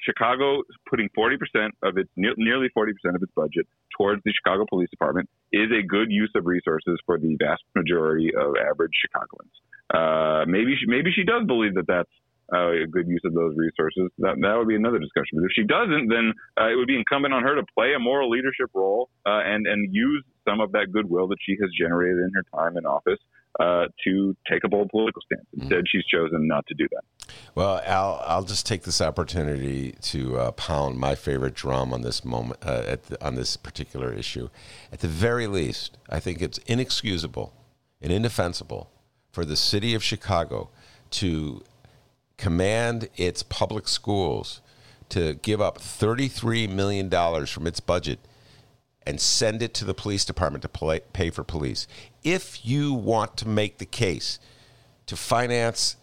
[0.04, 1.36] Chicago putting 40%
[1.84, 3.68] of its nearly 40% of its budget
[3.98, 8.32] towards the Chicago Police Department is a good use of resources for the vast majority
[8.36, 9.52] of average Chicagoans.
[9.94, 12.12] Uh, maybe she, maybe she does believe that that's
[12.54, 14.10] uh, a good use of those resources.
[14.20, 15.38] That that would be another discussion.
[15.38, 18.00] But if she doesn't, then uh, it would be incumbent on her to play a
[18.00, 22.18] moral leadership role uh, and and use some of that goodwill that she has generated
[22.18, 23.20] in her time in office
[23.60, 25.46] uh, to take a bold political stance.
[25.54, 25.62] Mm-hmm.
[25.62, 25.92] Instead, mm-hmm.
[25.92, 27.04] she's chosen not to do that.
[27.56, 32.24] Well, Al, I'll just take this opportunity to uh, pound my favorite drum on this
[32.24, 34.50] moment, uh, the, on this particular issue.
[34.92, 37.54] At the very least, I think it's inexcusable
[38.02, 38.90] and indefensible
[39.32, 40.70] for the city of Chicago
[41.12, 41.64] to
[42.38, 44.62] command its public schools
[45.10, 47.10] to give up $33 million
[47.46, 48.20] from its budget
[49.06, 51.88] and send it to the police department to pay for police.
[52.24, 54.40] If you want to make the case
[55.08, 55.96] to finance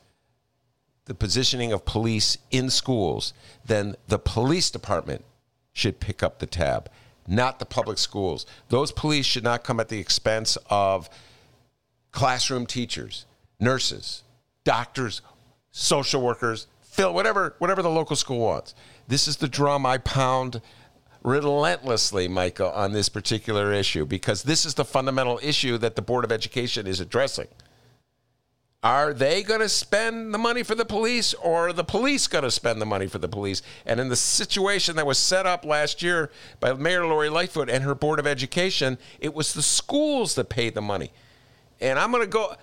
[1.07, 3.33] the positioning of police in schools,
[3.65, 5.25] then the police department
[5.73, 6.91] should pick up the tab,
[7.27, 8.45] not the public schools.
[8.69, 11.09] Those police should not come at the expense of
[12.13, 13.25] classroom teachers,
[13.61, 14.23] nurses,
[14.65, 15.23] doctors,
[15.71, 18.75] social workers, fill whatever whatever the local school wants.
[19.07, 20.61] This is the drum I pound
[21.23, 26.25] relentlessly, Michael, on this particular issue because this is the fundamental issue that the Board
[26.25, 27.49] of Education is addressing.
[28.87, 32.45] Are they going to spend the money for the police or are the police going
[32.45, 33.61] to spend the money for the police?
[33.85, 37.83] And in the situation that was set up last year by Mayor Lori Lightfoot and
[37.83, 41.11] her Board of Education, it was the schools that paid the money.
[41.81, 42.55] And I'm going to go.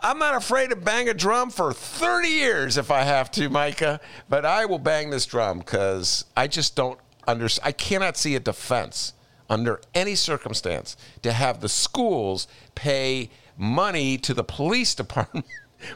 [0.00, 4.00] I'm not afraid to bang a drum for 30 years if I have to, Micah,
[4.30, 7.68] but I will bang this drum because I just don't understand.
[7.68, 9.12] I cannot see a defense
[9.50, 15.46] under any circumstance to have the schools pay money to the police department,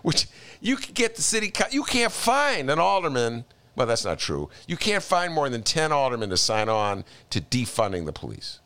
[0.02, 0.26] which
[0.60, 3.44] you can get the city, you can't find an alderman.
[3.76, 4.50] Well, that's not true.
[4.66, 8.60] You can't find more than 10 aldermen to sign on to defunding the police.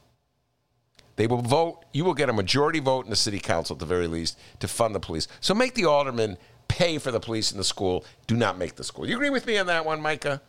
[1.17, 3.87] They will vote, you will get a majority vote in the city council at the
[3.87, 5.29] very least to fund the police.
[5.41, 8.05] So make the aldermen pay for the police in the school.
[8.27, 9.09] Do not make the school.
[9.09, 10.43] You agree with me on that one, Micah?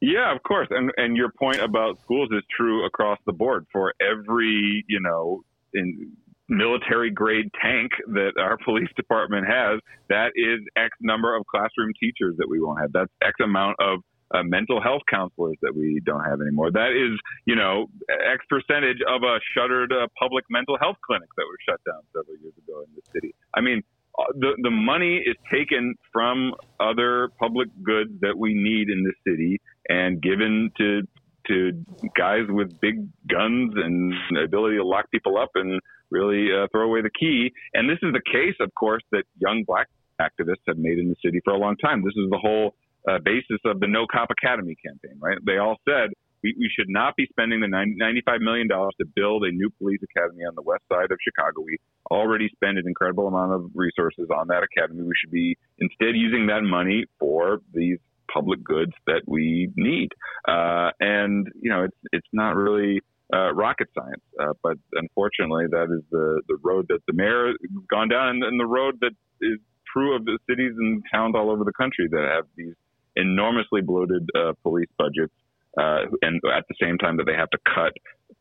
[0.00, 0.68] Yeah, of course.
[0.70, 5.44] And and your point about schools is true across the board for every, you know,
[5.74, 6.12] in
[6.50, 12.34] military grade tank that our police department has, that is X number of classroom teachers
[12.38, 12.92] that we won't have.
[12.92, 14.00] That's X amount of
[14.32, 16.70] uh, mental health counselors that we don't have anymore.
[16.70, 21.44] That is, you know, X percentage of a shuttered uh, public mental health clinic that
[21.44, 23.34] was shut down several years ago in the city.
[23.54, 23.82] I mean,
[24.18, 29.14] uh, the the money is taken from other public goods that we need in the
[29.26, 31.02] city and given to
[31.48, 31.84] to
[32.16, 35.80] guys with big guns and ability to lock people up and
[36.10, 37.52] really uh, throw away the key.
[37.74, 39.88] And this is the case, of course, that young black
[40.20, 42.02] activists have made in the city for a long time.
[42.02, 42.74] This is the whole
[43.08, 45.38] uh, basis of the No Cop Academy campaign, right?
[45.44, 46.10] They all said
[46.42, 50.00] we, we should not be spending the 90, $95 million to build a new police
[50.02, 51.62] academy on the west side of Chicago.
[51.64, 51.78] We
[52.10, 55.02] already spend an incredible amount of resources on that academy.
[55.02, 57.98] We should be instead using that money for these
[58.32, 60.10] public goods that we need.
[60.46, 63.00] Uh, and, you know, it's, it's not really
[63.32, 64.22] uh, rocket science.
[64.38, 67.56] Uh, but unfortunately, that is the, the road that the mayor has
[67.88, 69.58] gone down and, and the road that is
[69.92, 72.74] true of the cities and towns all over the country that have these
[73.16, 75.34] enormously bloated uh, police budgets,
[75.78, 77.92] uh, and at the same time that they have to cut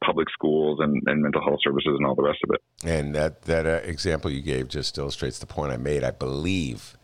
[0.04, 2.88] public schools and, and, mental health services and all the rest of it.
[2.88, 6.04] And that that uh, example you gave just illustrates the point I made.
[6.04, 6.96] I believe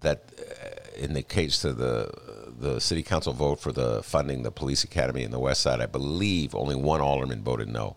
[0.00, 2.10] that uh, in the case of the
[2.60, 5.86] the city council vote for the funding the police academy in the west side, I
[5.86, 7.96] believe only one alderman voted no.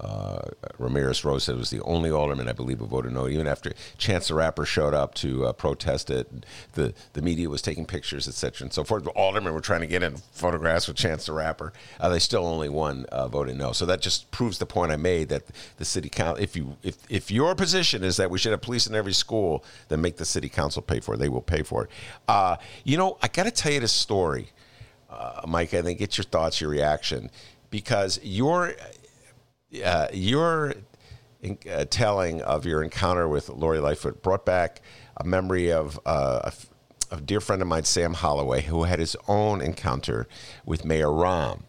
[0.00, 0.42] Uh,
[0.78, 3.72] Ramirez Rosa said it was the only alderman I believe who voted no, even after
[3.96, 6.46] Chance the Rapper showed up to uh, protest it.
[6.74, 9.04] The the media was taking pictures, etc., and so forth.
[9.04, 11.72] The aldermen were trying to get in photographs with Chance the Rapper.
[11.98, 13.72] Uh, they still only one uh, voted no.
[13.72, 15.44] So that just proves the point I made that
[15.78, 18.86] the city council, if you if if your position is that we should have police
[18.86, 21.18] in every school, then make the city council pay for it.
[21.18, 21.90] They will pay for it.
[22.28, 24.50] Uh, you know, I got to tell you this story,
[25.10, 25.74] uh, Mike.
[25.74, 27.30] I think get your thoughts, your reaction,
[27.70, 28.74] because you're
[29.84, 30.74] uh, your
[31.44, 34.80] uh, telling of your encounter with Lori Lightfoot brought back
[35.16, 36.50] a memory of uh,
[37.10, 40.26] a, a, dear friend of mine, Sam Holloway, who had his own encounter
[40.64, 41.62] with Mayor Rahm.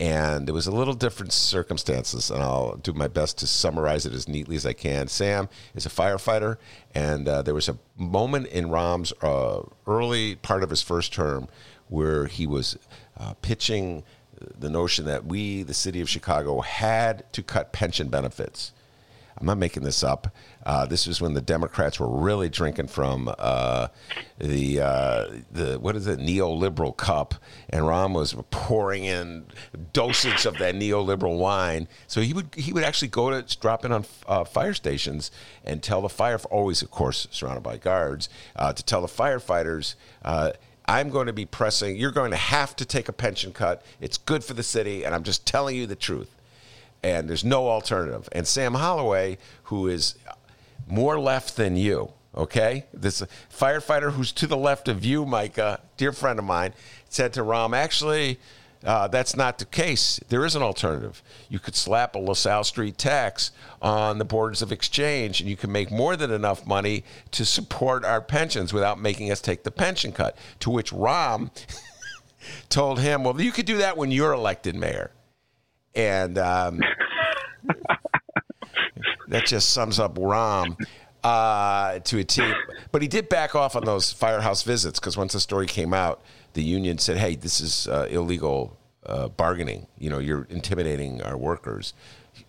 [0.00, 4.12] And it was a little different circumstances, and I'll do my best to summarize it
[4.12, 5.06] as neatly as I can.
[5.06, 6.56] Sam is a firefighter,
[6.94, 11.46] and uh, there was a moment in Rahm's uh, early part of his first term
[11.88, 12.76] where he was
[13.16, 14.02] uh, pitching
[14.58, 18.72] the notion that we, the city of Chicago, had to cut pension benefits.
[19.36, 20.34] I'm not making this up.
[20.64, 23.88] Uh, this was when the Democrats were really drinking from uh,
[24.38, 27.34] the uh, the what is it neoliberal cup,
[27.68, 29.46] and Rahm was pouring in
[29.92, 31.88] dosage of that neoliberal wine.
[32.06, 35.30] So he would he would actually go to drop in on uh, fire stations
[35.64, 39.96] and tell the fire always of course surrounded by guards uh, to tell the firefighters
[40.24, 40.52] uh,
[40.86, 43.82] I'm going to be pressing, you're going to have to take a pension cut.
[44.00, 46.30] It's good for the city, and I'm just telling you the truth.
[47.02, 48.28] And there's no alternative.
[48.32, 50.14] And Sam Holloway, who is
[50.86, 52.84] more left than you, okay?
[52.92, 53.22] This
[53.54, 56.74] firefighter who's to the left of you, Micah, dear friend of mine,
[57.08, 58.38] said to Rahm, actually,
[58.84, 60.20] uh, that's not the case.
[60.28, 61.22] There is an alternative.
[61.48, 65.72] You could slap a LaSalle Street tax on the boards of exchange, and you can
[65.72, 70.12] make more than enough money to support our pensions without making us take the pension
[70.12, 70.36] cut.
[70.60, 71.50] To which Rahm
[72.68, 75.12] told him, "Well, you could do that when you're elected mayor,"
[75.94, 76.80] and um,
[79.28, 80.76] that just sums up Rahm.
[81.22, 82.52] Uh, to a T,
[82.92, 86.20] but he did back off on those firehouse visits because once the story came out,
[86.54, 89.86] the union said, "Hey, this is uh, illegal uh, bargaining.
[89.98, 91.94] You know, you're intimidating our workers."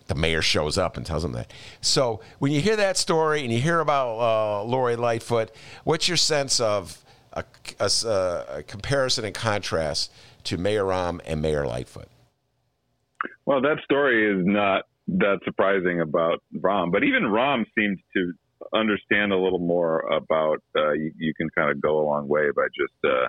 [0.08, 1.52] The mayor shows up and tells them that.
[1.80, 5.52] So when you hear that story and you hear about uh, Lori Lightfoot,
[5.84, 7.44] what's your sense of a,
[7.78, 7.90] a,
[8.48, 10.12] a comparison and contrast
[10.44, 12.08] to Mayor Rahm and Mayor Lightfoot?
[13.44, 18.32] Well, that story is not that surprising about Rahm, but even Rahm seems to
[18.74, 22.50] understand a little more about uh, you, you, can kind of go a long way
[22.54, 23.26] by just uh,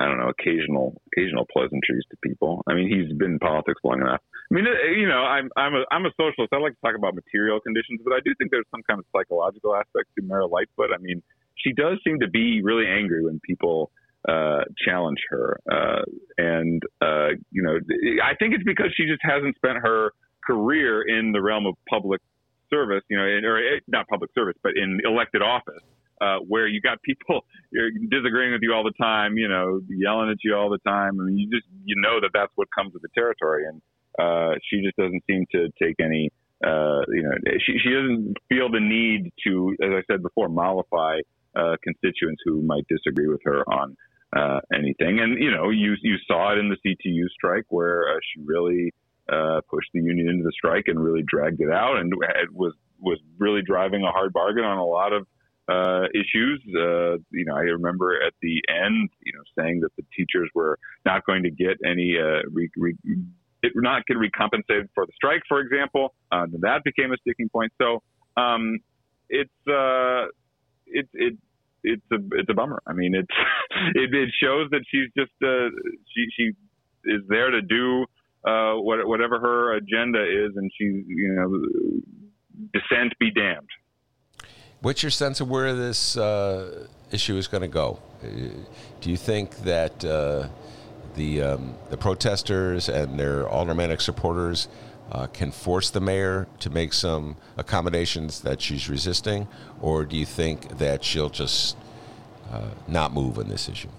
[0.00, 2.64] I don't know, occasional occasional pleasantries to people.
[2.66, 4.20] I mean, he's been in politics long enough.
[4.50, 4.64] I mean,
[4.96, 6.52] you know, I'm I'm a I'm a socialist.
[6.52, 9.04] I like to talk about material conditions, but I do think there's some kind of
[9.12, 10.90] psychological aspect to Mayor Lightfoot.
[10.94, 11.22] I mean,
[11.56, 13.90] she does seem to be really angry when people
[14.26, 16.02] uh, challenge her, uh,
[16.38, 17.78] and uh, you know,
[18.24, 20.12] I think it's because she just hasn't spent her
[20.46, 22.22] career in the realm of public
[22.70, 25.82] service, you know, or eh, not public service, but in elected office
[26.20, 27.44] uh, where you got people
[28.10, 31.20] disagreeing with you all the time, you know, yelling at you all the time.
[31.20, 33.80] I mean, you just you know that that's what comes with the territory, and
[34.18, 36.30] uh, she just doesn't seem to take any.
[36.62, 37.32] Uh, you know,
[37.64, 41.20] she she doesn't feel the need to, as I said before, mollify
[41.56, 43.96] uh, constituents who might disagree with her on
[44.36, 45.20] uh, anything.
[45.20, 48.92] And you know, you you saw it in the CTU strike where uh, she really
[49.32, 52.12] uh, pushed the union into the strike and really dragged it out, and
[52.52, 55.26] was was really driving a hard bargain on a lot of
[55.70, 56.62] uh, issues.
[56.68, 60.78] Uh, you know, I remember at the end, you know, saying that the teachers were
[61.04, 62.96] not going to get any uh, re- re-
[63.76, 66.14] not get recompensated for the strike, for example.
[66.32, 67.72] Uh, that became a sticking point.
[67.80, 68.02] So
[68.36, 68.78] um,
[69.28, 70.26] it's uh,
[70.86, 71.34] it it
[71.84, 72.82] it's a it's a bummer.
[72.86, 73.28] I mean, it's
[73.94, 75.68] it, it shows that she's just uh,
[76.14, 76.50] she she
[77.04, 78.04] is there to do
[78.44, 83.68] uh, what, whatever her agenda is, and she you know dissent be damned.
[84.82, 87.98] What's your sense of where this uh, issue is going to go?
[88.24, 88.28] Uh,
[89.02, 90.48] do you think that uh,
[91.16, 94.68] the um, the protesters and their aldermanic supporters
[95.12, 99.48] uh, can force the mayor to make some accommodations that she's resisting,
[99.82, 101.76] or do you think that she'll just
[102.50, 103.90] uh, not move on this issue?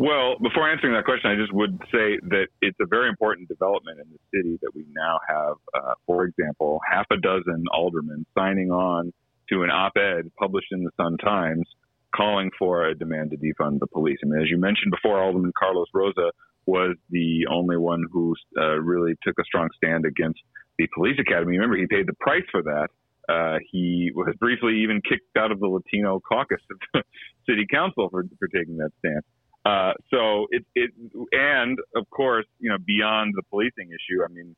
[0.00, 4.00] Well, before answering that question, I just would say that it's a very important development
[4.00, 8.70] in the city that we now have, uh, for example, half a dozen aldermen signing
[8.70, 9.12] on
[9.50, 11.68] to an op-ed published in the Sun Times
[12.16, 14.16] calling for a demand to defund the police.
[14.24, 16.30] I mean, as you mentioned before, Alderman Carlos Rosa
[16.64, 20.40] was the only one who uh, really took a strong stand against
[20.78, 21.58] the police academy.
[21.58, 22.88] Remember, he paid the price for that.
[23.28, 27.02] Uh, he was briefly even kicked out of the Latino caucus of the
[27.46, 29.26] city council for, for taking that stance.
[29.64, 30.90] Uh, so it, it,
[31.32, 34.56] and of course, you know, beyond the policing issue, I mean,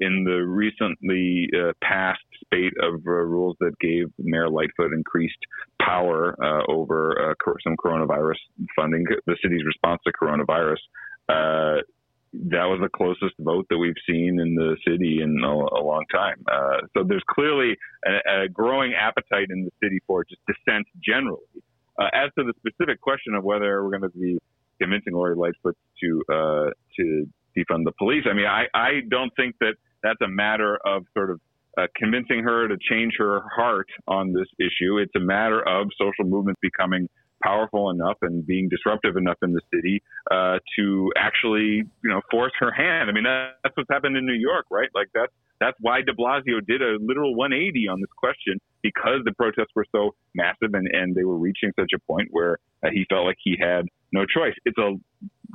[0.00, 5.38] in the recently uh, passed spate of uh, rules that gave Mayor Lightfoot increased
[5.80, 8.38] power uh, over uh, some coronavirus
[8.74, 10.78] funding, the city's response to coronavirus,
[11.28, 11.82] uh,
[12.32, 16.04] that was the closest vote that we've seen in the city in a, a long
[16.12, 16.44] time.
[16.50, 17.76] Uh, so there's clearly
[18.06, 21.40] a, a, growing appetite in the city for just dissent generally.
[22.00, 24.38] As to the specific question of whether we're going to be
[24.80, 27.26] convincing Lori Lightfoot to uh, to
[27.56, 28.24] defund the police.
[28.30, 31.40] I mean, I, I don't think that that's a matter of sort of
[31.76, 34.98] uh, convincing her to change her heart on this issue.
[34.98, 37.08] It's a matter of social movements becoming
[37.42, 42.52] powerful enough and being disruptive enough in the city uh, to actually, you know, force
[42.58, 43.08] her hand.
[43.08, 44.88] I mean, that's what's happened in New York, right?
[44.94, 49.32] Like that's that's why De Blasio did a literal 180 on this question because the
[49.32, 53.04] protests were so massive and, and they were reaching such a point where uh, he
[53.08, 54.54] felt like he had no choice.
[54.64, 54.92] It's a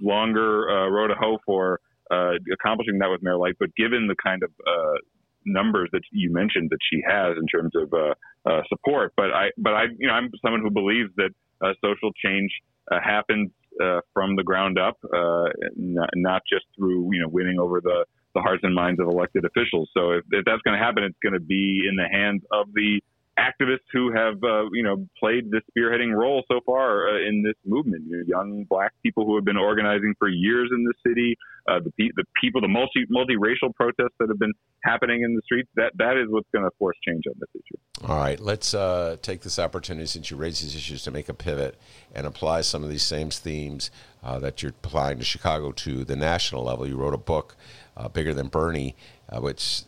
[0.01, 1.79] longer uh, road to hoe for
[2.11, 4.97] uh, accomplishing that with Mayor Light, but given the kind of uh,
[5.45, 8.13] numbers that you mentioned that she has in terms of uh,
[8.49, 11.31] uh, support, but I, but I, you know, I'm someone who believes that
[11.63, 12.51] uh, social change
[12.91, 13.49] uh, happens
[13.81, 18.05] uh, from the ground up, uh, not, not just through you know winning over the
[18.33, 19.89] the hearts and minds of elected officials.
[19.95, 22.67] So if, if that's going to happen, it's going to be in the hands of
[22.73, 23.01] the
[23.39, 27.55] activists who have, uh, you know, played this spearheading role so far uh, in this
[27.65, 28.03] movement.
[28.07, 31.35] You know, young black people who have been organizing for years in the city,
[31.67, 34.53] uh, the, pe- the people, the multi multiracial protests that have been
[34.83, 35.69] happening in the streets.
[35.75, 38.07] That that is what's going to force change on this issue.
[38.07, 41.33] All right, let's uh, take this opportunity since you raised these issues to make a
[41.33, 41.79] pivot
[42.13, 43.89] and apply some of these same themes
[44.23, 46.87] uh, that you're applying to Chicago to the national level.
[46.87, 47.55] You wrote a book,
[47.97, 48.95] uh, bigger than Bernie,
[49.39, 49.83] which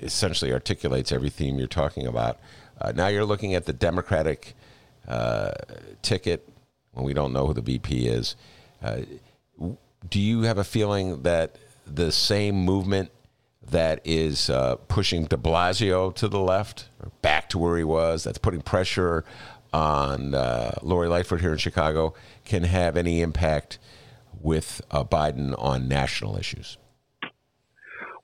[0.00, 2.38] essentially articulates every theme you're talking about.
[2.80, 4.54] Uh, now you're looking at the Democratic
[5.06, 5.52] uh,
[6.02, 6.48] ticket
[6.92, 8.36] when we don't know who the VP is.
[8.82, 9.00] Uh,
[10.08, 13.10] do you have a feeling that the same movement
[13.70, 18.24] that is uh, pushing de Blasio to the left, or back to where he was,
[18.24, 19.24] that's putting pressure
[19.72, 23.78] on uh, Lori Lightfoot here in Chicago, can have any impact
[24.40, 26.78] with uh, Biden on national issues?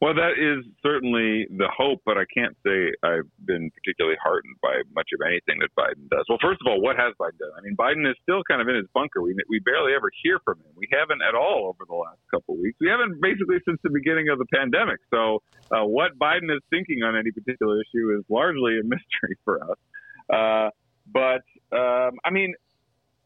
[0.01, 4.85] Well, that is certainly the hope, but I can't say I've been particularly heartened by
[4.95, 6.25] much of anything that Biden does.
[6.29, 7.57] Well, first of all, what has Biden done?
[7.57, 9.23] I mean, Biden is still kind of in his bunker.
[9.23, 10.73] We we barely ever hear from him.
[10.77, 12.77] We haven't at all over the last couple of weeks.
[12.81, 15.01] We haven't basically since the beginning of the pandemic.
[15.09, 15.41] So,
[15.73, 19.81] uh, what Biden is thinking on any particular issue is largely a mystery for us.
[20.29, 20.69] Uh,
[21.09, 22.53] but um, I mean,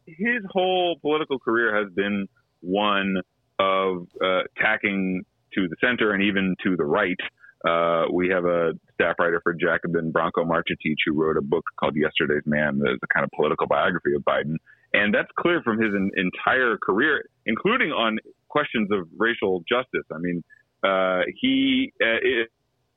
[0.07, 2.29] his whole political career has been
[2.61, 3.16] one
[3.59, 5.25] of uh, attacking
[5.55, 7.19] to the center and even to the right.
[7.69, 11.95] Uh, we have a staff writer for Jacobin, Branko Marcetic, who wrote a book called
[11.95, 14.57] Yesterday's Man, the, the kind of political biography of Biden.
[14.93, 20.07] And that's clear from his in, entire career, including on questions of racial justice.
[20.13, 20.43] I mean,
[20.83, 22.19] uh, he, uh,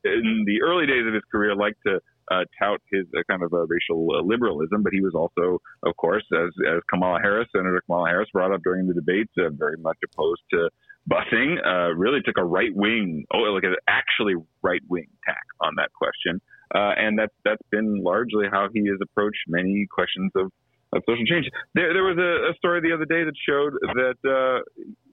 [0.05, 1.99] in the early days of his career, liked to
[2.31, 5.95] uh, tout his uh, kind of a racial uh, liberalism, but he was also, of
[5.97, 9.77] course, as, as Kamala Harris, Senator Kamala Harris, brought up during the debates, uh, very
[9.77, 10.69] much opposed to
[11.09, 15.73] busing uh, really took a right wing, oh, like an actually right wing tack on
[15.77, 16.41] that question,
[16.73, 20.51] uh, and that's that's been largely how he has approached many questions of,
[20.93, 21.47] of social change.
[21.75, 24.63] There, there was a, a story the other day that showed that uh,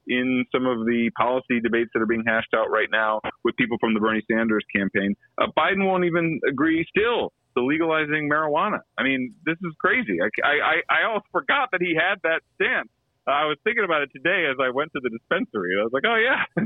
[0.06, 3.76] in some of the policy debates that are being hashed out right now with people
[3.80, 5.14] from the Bernie Sanders campaign.
[5.38, 8.78] Uh, Biden won't even agree still to legalizing marijuana.
[8.98, 10.18] I mean, this is crazy.
[10.22, 12.90] I, I, I almost forgot that he had that stance.
[13.30, 15.78] Uh, I was thinking about it today as I went to the dispensary.
[15.78, 16.42] I was like, oh, yeah,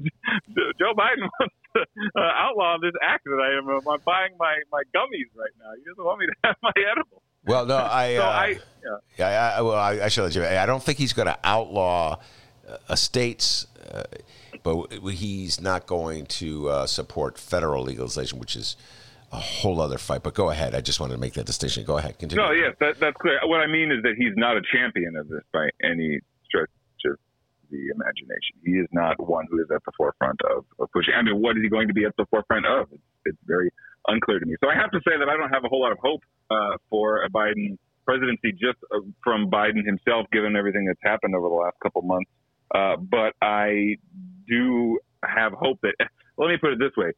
[0.78, 1.82] Joe Biden wants to
[2.16, 5.70] uh, outlaw this act that I am uh, buying my, my gummies right now.
[5.76, 7.22] He doesn't want me to have my edibles.
[7.44, 8.58] Well, no, I, So uh, I,
[9.18, 9.26] yeah.
[9.26, 10.44] I, I, well, I, I should let you.
[10.44, 12.16] I don't think he's going to outlaw
[12.66, 14.04] uh, estates, uh,
[14.62, 18.76] but he's not going to uh, support federal legalization, which is
[19.30, 20.22] a whole other fight.
[20.22, 20.74] But go ahead.
[20.74, 21.84] I just wanted to make that distinction.
[21.84, 22.18] Go ahead.
[22.18, 22.42] Continue.
[22.42, 23.38] No, yes, that, that's clear.
[23.44, 26.20] What I mean is that he's not a champion of this by any
[26.54, 26.70] stretch
[27.10, 27.18] of
[27.70, 28.54] the imagination.
[28.62, 31.14] He is not one who is at the forefront of, of pushing.
[31.14, 32.86] I mean, what is he going to be at the forefront of?
[32.92, 33.70] It's, it's very
[34.06, 34.54] unclear to me.
[34.62, 36.76] So I have to say that I don't have a whole lot of hope uh,
[36.90, 41.58] for a Biden presidency just uh, from Biden himself, given everything that's happened over the
[41.58, 42.30] last couple months.
[42.74, 43.96] Uh, but I
[44.46, 45.94] do have hope that,
[46.38, 47.12] let me put it this way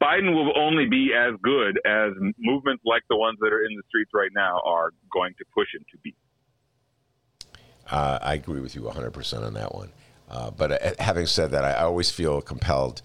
[0.00, 3.82] Biden will only be as good as movements like the ones that are in the
[3.88, 6.14] streets right now are going to push him to be.
[7.90, 9.90] Uh, I agree with you 100% on that one.
[10.30, 13.02] Uh, but uh, having said that, I always feel compelled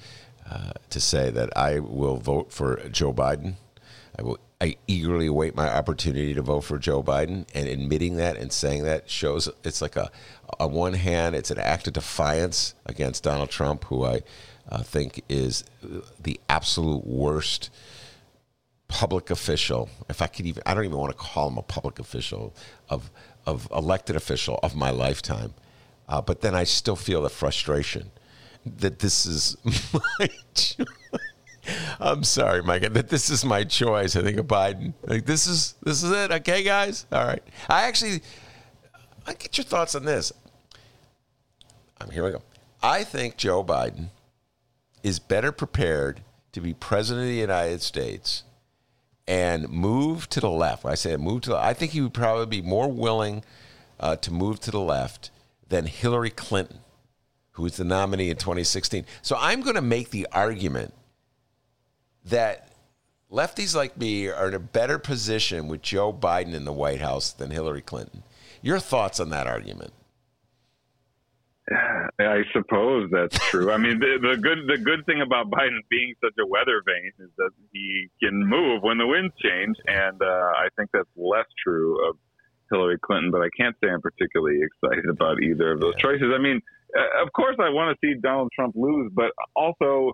[0.50, 3.56] uh, to say that I will vote for Joe Biden.
[4.18, 4.40] I will.
[4.60, 8.86] I eagerly await my opportunity to vote for Joe Biden, and admitting that and saying
[8.86, 10.10] that shows it's like a,
[10.60, 14.22] on one hand, it's an act of defiance against Donald Trump, who I
[14.70, 15.64] uh, think is
[16.20, 17.70] the absolute worst
[18.88, 19.90] public official.
[20.10, 22.56] If I could even, I don't even want to call him a public official
[22.90, 23.12] of
[23.48, 25.54] of elected official of my lifetime.
[26.08, 28.12] Uh, but then I still feel the frustration
[28.66, 29.58] that this is
[29.94, 30.30] my.
[30.54, 30.86] Cho-
[32.00, 32.94] I'm sorry, Mike.
[32.94, 34.16] That this is my choice.
[34.16, 34.94] I think of Biden.
[35.04, 36.32] Like this is this is it.
[36.32, 37.06] Okay, guys.
[37.12, 37.44] All right.
[37.68, 38.22] I actually,
[39.26, 40.32] I get your thoughts on this.
[42.00, 42.42] Um, here we go.
[42.82, 44.10] I think Joe Biden
[45.04, 46.22] is better prepared
[46.52, 48.44] to be president of the United States
[49.28, 50.84] and move to the left.
[50.84, 53.44] When I say move to the, I think he would probably be more willing
[54.00, 55.32] uh, to move to the left
[55.68, 56.80] than Hillary Clinton,
[57.52, 59.06] who was the nominee in 2016.
[59.22, 60.94] So I'm going to make the argument
[62.24, 62.72] that
[63.32, 67.32] lefties like me are in a better position with Joe Biden in the White House
[67.32, 68.24] than Hillary Clinton.
[68.62, 69.94] Your thoughts on that argument?
[72.20, 73.72] I suppose that's true.
[73.72, 77.12] I mean, the, the, good the good thing about Biden being such a weather vane
[77.20, 81.46] is that he can move when the winds change, and uh, I think that's less
[81.62, 82.16] true of
[82.72, 83.32] Hillary Clinton.
[83.32, 86.04] But I can't say I'm particularly excited about either of those yeah.
[86.04, 86.32] choices.
[86.34, 86.62] I mean,
[86.98, 90.14] uh, of course, I want to see Donald Trump lose, but also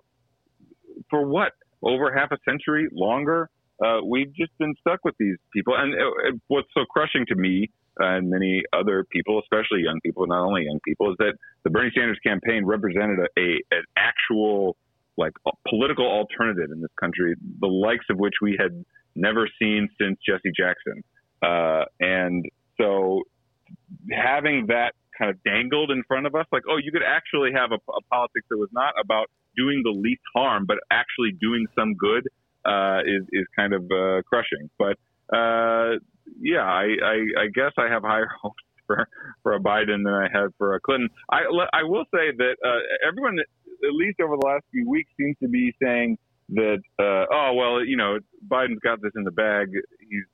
[1.10, 1.52] for what
[1.82, 3.48] over half a century longer?
[3.84, 7.70] Uh, we've just been stuck with these people, and uh, what's so crushing to me
[7.98, 11.90] and many other people, especially young people, not only young people, is that the Bernie
[11.94, 14.76] Sanders campaign represented a, a an actual
[15.16, 15.32] like
[15.68, 18.84] political alternative in this country, the likes of which we had
[19.14, 21.04] never seen since Jesse Jackson.
[21.40, 22.44] Uh, and
[22.78, 23.22] so
[24.10, 27.70] having that kind of dangled in front of us, like, oh, you could actually have
[27.70, 31.94] a, a politics that was not about doing the least harm, but actually doing some
[31.94, 32.26] good,
[32.64, 34.68] uh, is is kind of uh, crushing.
[34.78, 34.96] But
[35.34, 35.98] uh,
[36.40, 39.08] yeah, I, I, I guess I have higher hopes for
[39.42, 41.08] for a Biden than I had for a Clinton.
[41.30, 45.36] I I will say that uh, everyone, at least over the last few weeks, seems
[45.42, 46.18] to be saying
[46.50, 49.68] that uh, oh well, you know, Biden's got this in the bag.
[50.00, 50.24] He's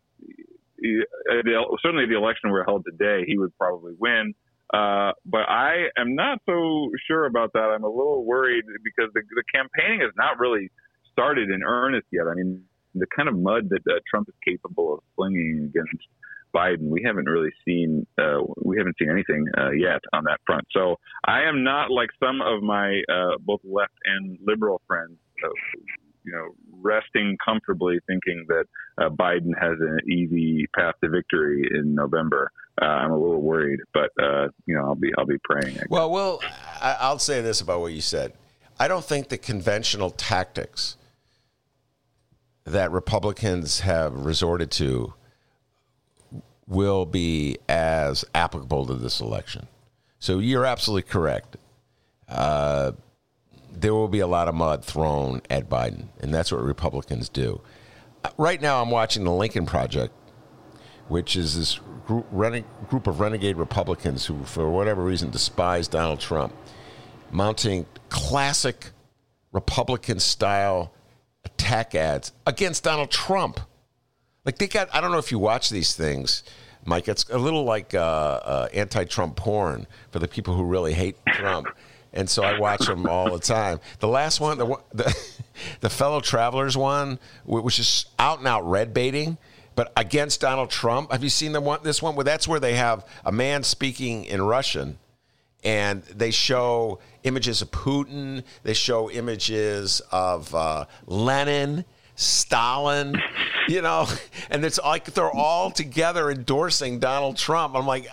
[0.83, 4.35] he, uh, certainly the election we're held today, he would probably win.
[4.73, 7.75] Uh, but I am not so sure about that.
[7.75, 10.71] I'm a little worried because the, the campaigning has not really
[11.13, 12.27] started in earnest yet.
[12.31, 12.63] I mean,
[12.95, 16.07] the kind of mud that uh, Trump is capable of flinging against
[16.55, 20.65] Biden, we haven't really seen uh, we haven't seen anything uh, yet on that front.
[20.73, 25.49] So I am not like some of my uh, both left and liberal friends, uh,
[26.25, 26.49] you know,
[26.83, 28.65] resting comfortably thinking that
[28.99, 32.51] uh, Biden has an easy path to victory in November.
[32.81, 34.11] I'm a little worried, but
[34.67, 35.79] you know, I'll be I'll be praying.
[35.91, 36.41] Well, well,
[36.81, 38.33] I'll say this about what you said.
[38.79, 40.97] I don't think the conventional tactics
[42.65, 45.15] that Republicans have resorted to
[46.67, 49.67] will be as applicable to this election.
[50.19, 51.57] So you're absolutely correct.
[52.29, 52.93] Uh,
[53.73, 57.61] there will be a lot of mud thrown at Biden, and that's what Republicans do.
[58.37, 60.13] Right now, I'm watching the Lincoln Project,
[61.09, 62.31] which is this group,
[62.89, 66.53] group of renegade Republicans who, for whatever reason, despise Donald Trump,
[67.31, 68.91] mounting classic
[69.53, 70.93] Republican style
[71.45, 73.61] attack ads against Donald Trump.
[74.45, 76.43] Like they got, I don't know if you watch these things,
[76.85, 77.09] Mike.
[77.09, 81.69] It's a little like uh, uh, anti-Trump porn for the people who really hate Trump.
[82.13, 83.81] and so I watch them all the time.
[84.01, 85.29] The last one, the the,
[85.81, 89.39] the fellow travelers one, which is out and out red baiting,
[89.75, 91.13] but against Donald Trump.
[91.13, 91.81] Have you seen the one?
[91.83, 94.99] This one where that's where they have a man speaking in Russian,
[95.63, 98.45] and they show images of Putin.
[98.63, 101.85] They show images of uh, Lenin.
[102.17, 103.19] Stalin,
[103.67, 104.07] you know,
[104.51, 107.75] and it's like they're all together endorsing Donald Trump.
[107.75, 108.09] I'm like,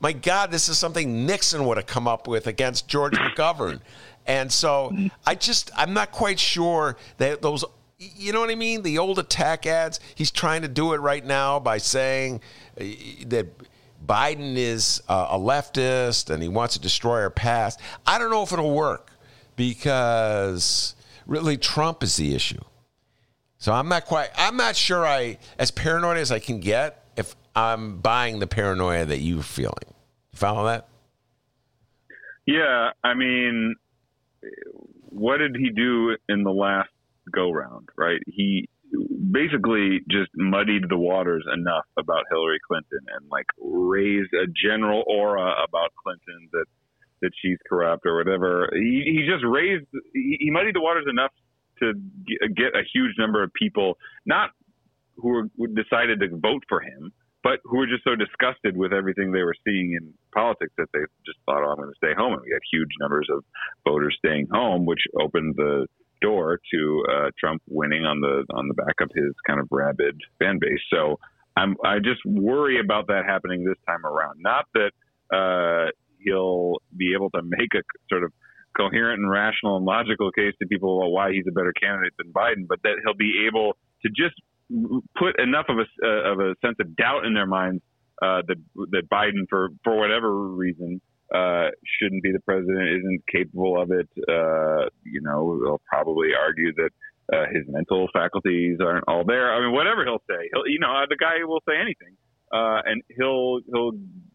[0.00, 3.80] my God, this is something Nixon would have come up with against George McGovern.
[4.26, 4.92] And so
[5.26, 7.64] I just, I'm not quite sure that those,
[7.98, 8.82] you know what I mean?
[8.82, 12.40] The old attack ads, he's trying to do it right now by saying
[12.78, 12.84] uh,
[13.26, 13.46] that
[14.06, 17.80] Biden is uh, a leftist and he wants to destroy our past.
[18.06, 19.10] I don't know if it'll work
[19.56, 20.94] because
[21.26, 22.60] really Trump is the issue.
[23.58, 27.34] So I'm not quite, I'm not sure I, as paranoid as I can get, if
[27.56, 29.74] I'm buying the paranoia that you're feeling.
[30.32, 30.88] You follow that?
[32.46, 33.74] Yeah, I mean,
[35.08, 36.90] what did he do in the last
[37.32, 38.20] go round, right?
[38.26, 38.68] He
[39.30, 45.52] basically just muddied the waters enough about Hillary Clinton and like raised a general aura
[45.66, 46.66] about Clinton that
[47.22, 48.68] that she's corrupt or whatever.
[48.72, 51.32] He, he just raised he, he muddied the waters enough
[51.80, 51.92] to
[52.56, 54.50] get a huge number of people not
[55.16, 58.92] who were, who decided to vote for him, but who were just so disgusted with
[58.92, 62.14] everything they were seeing in politics that they just thought, oh, I'm going to stay
[62.16, 62.32] home.
[62.32, 63.44] And we had huge numbers of
[63.86, 65.86] voters staying home, which opened the
[66.24, 70.16] door to uh, Trump winning on the on the back of his kind of rabid
[70.38, 70.84] fan base.
[70.92, 71.18] So
[71.56, 74.40] I'm I just worry about that happening this time around.
[74.40, 74.92] Not that
[75.34, 75.90] uh,
[76.24, 78.32] he'll be able to make a sort of
[78.76, 82.32] coherent and rational and logical case to people about why he's a better candidate than
[82.32, 84.34] Biden, but that he'll be able to just
[85.16, 87.82] put enough of a uh, of a sense of doubt in their minds
[88.22, 88.56] uh, that
[88.90, 91.00] that Biden, for for whatever reason,
[91.32, 94.08] uh, shouldn't be the president, isn't capable of it.
[94.28, 96.90] Uh, you know, they'll probably argue that
[97.32, 99.52] uh, his mental faculties aren't all there.
[99.52, 102.16] I mean, whatever he'll say, he'll you know the guy will say anything,
[102.52, 103.92] uh, and he'll he'll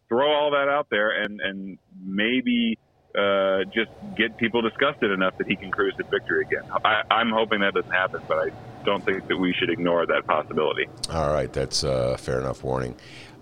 [0.08, 2.78] throw all that out there and and maybe
[3.16, 6.62] uh, just get people disgusted enough that he can cruise to victory again.
[6.84, 8.50] I, I'm hoping that doesn't happen, but I
[8.84, 10.86] don't think that we should ignore that possibility.
[11.10, 12.94] All right, that's a fair enough warning.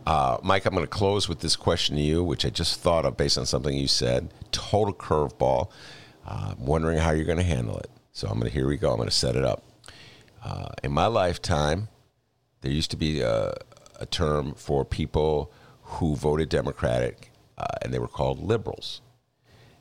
[0.06, 3.04] Uh, Mike, I'm going to close with this question to you, which I just thought
[3.04, 4.32] of based on something you said.
[4.52, 5.70] Total curveball.
[6.26, 7.90] Uh, I'm wondering how you're going to handle it.
[8.12, 8.90] So I'm going to, here we go.
[8.90, 9.62] I'm going to set it up.
[10.42, 11.88] Uh, in my lifetime,
[12.62, 13.54] there used to be a,
[14.00, 19.00] a term for people who voted Democratic, uh, and they were called liberals.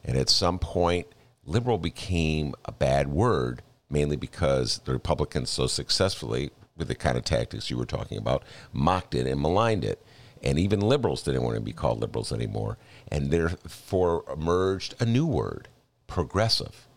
[0.04, 1.08] And at some point,
[1.46, 7.24] liberal became a bad word, mainly because the Republicans so successfully, with the kind of
[7.24, 10.02] tactics you were talking about, mocked it and maligned it.
[10.48, 12.78] And even liberals didn't want to be called liberals anymore.
[13.10, 15.68] And therefore emerged a new word,
[16.08, 16.88] progressive.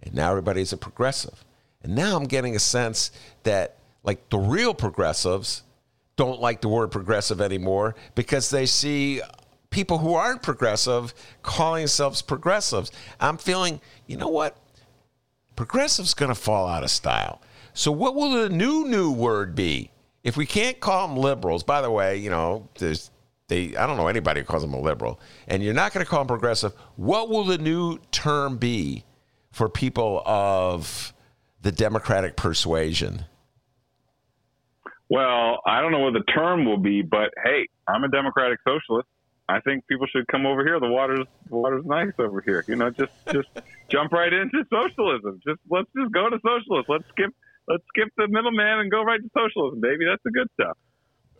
[0.00, 1.44] And now everybody's a progressive.
[1.82, 3.10] And now I'm getting a sense
[3.42, 5.64] that, like, the real progressives
[6.14, 9.20] don't like the word progressive anymore because they see
[9.70, 12.92] people who aren't progressive calling themselves progressives.
[13.18, 14.56] I'm feeling, you know what?
[15.56, 17.42] Progressive's going to fall out of style.
[17.74, 19.90] So, what will the new new word be?
[20.24, 23.10] If we can't call them liberals, by the way, you know, there's
[23.48, 26.08] they I don't know anybody who calls them a liberal, and you're not going to
[26.08, 26.72] call them progressive.
[26.96, 29.04] What will the new term be
[29.50, 31.12] for people of
[31.60, 33.24] the Democratic persuasion?
[35.08, 39.08] Well, I don't know what the term will be, but hey, I'm a democratic socialist.
[39.48, 40.80] I think people should come over here.
[40.80, 42.64] The water's the water's nice over here.
[42.66, 43.48] You know, just just
[43.90, 45.40] jump right into socialism.
[45.46, 46.88] Just let's just go to socialist.
[46.88, 47.34] Let's skip
[47.68, 50.04] let's skip the middleman and go right to socialism, baby.
[50.08, 50.76] That's the good stuff.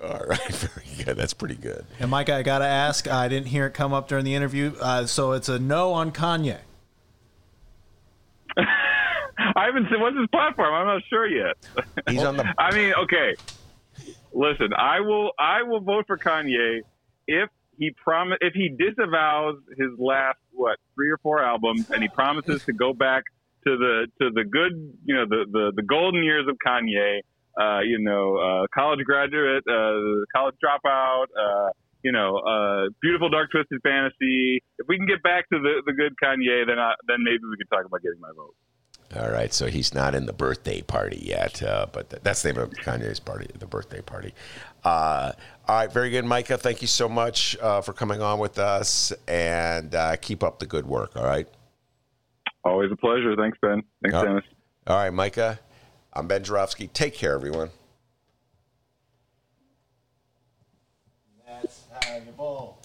[0.03, 1.16] All right, very good.
[1.16, 1.85] That's pretty good.
[2.01, 4.75] And Mike, I got to ask, I didn't hear it come up during the interview.
[4.81, 6.59] Uh, so it's a no on Kanye.
[8.59, 10.75] I haven't seen what's his platform.
[10.75, 11.57] I'm not sure yet.
[12.09, 12.55] He's on the.
[12.59, 13.35] I mean, okay.
[14.33, 16.81] Listen, I will I will vote for Kanye
[17.27, 17.49] if
[17.79, 22.64] he promise if he disavows his last what three or four albums and he promises
[22.64, 23.25] to go back
[23.66, 24.72] to the to the good
[25.04, 27.20] you know the the, the golden years of Kanye.
[27.52, 31.26] Uh, you know, uh, college graduate, uh, college dropout.
[31.36, 31.68] Uh,
[32.02, 34.62] you know, uh, beautiful dark twisted fantasy.
[34.78, 37.56] If we can get back to the, the good Kanye, then I, then maybe we
[37.56, 38.54] can talk about getting my vote.
[39.14, 42.52] All right, so he's not in the birthday party yet, uh, but th- that's the
[42.52, 44.32] name of Kanye's party, the birthday party.
[44.84, 45.32] Uh,
[45.68, 46.56] all right, very good, Micah.
[46.56, 50.66] Thank you so much uh, for coming on with us, and uh, keep up the
[50.66, 51.14] good work.
[51.14, 51.46] All right.
[52.64, 53.34] Always a pleasure.
[53.36, 53.82] Thanks, Ben.
[54.02, 54.44] Thanks, All- Dennis.
[54.86, 55.60] All right, Micah.
[56.12, 56.88] I'm Ben Joravsky.
[56.88, 57.70] Take care, everyone.
[61.46, 62.78] That's how you bowl.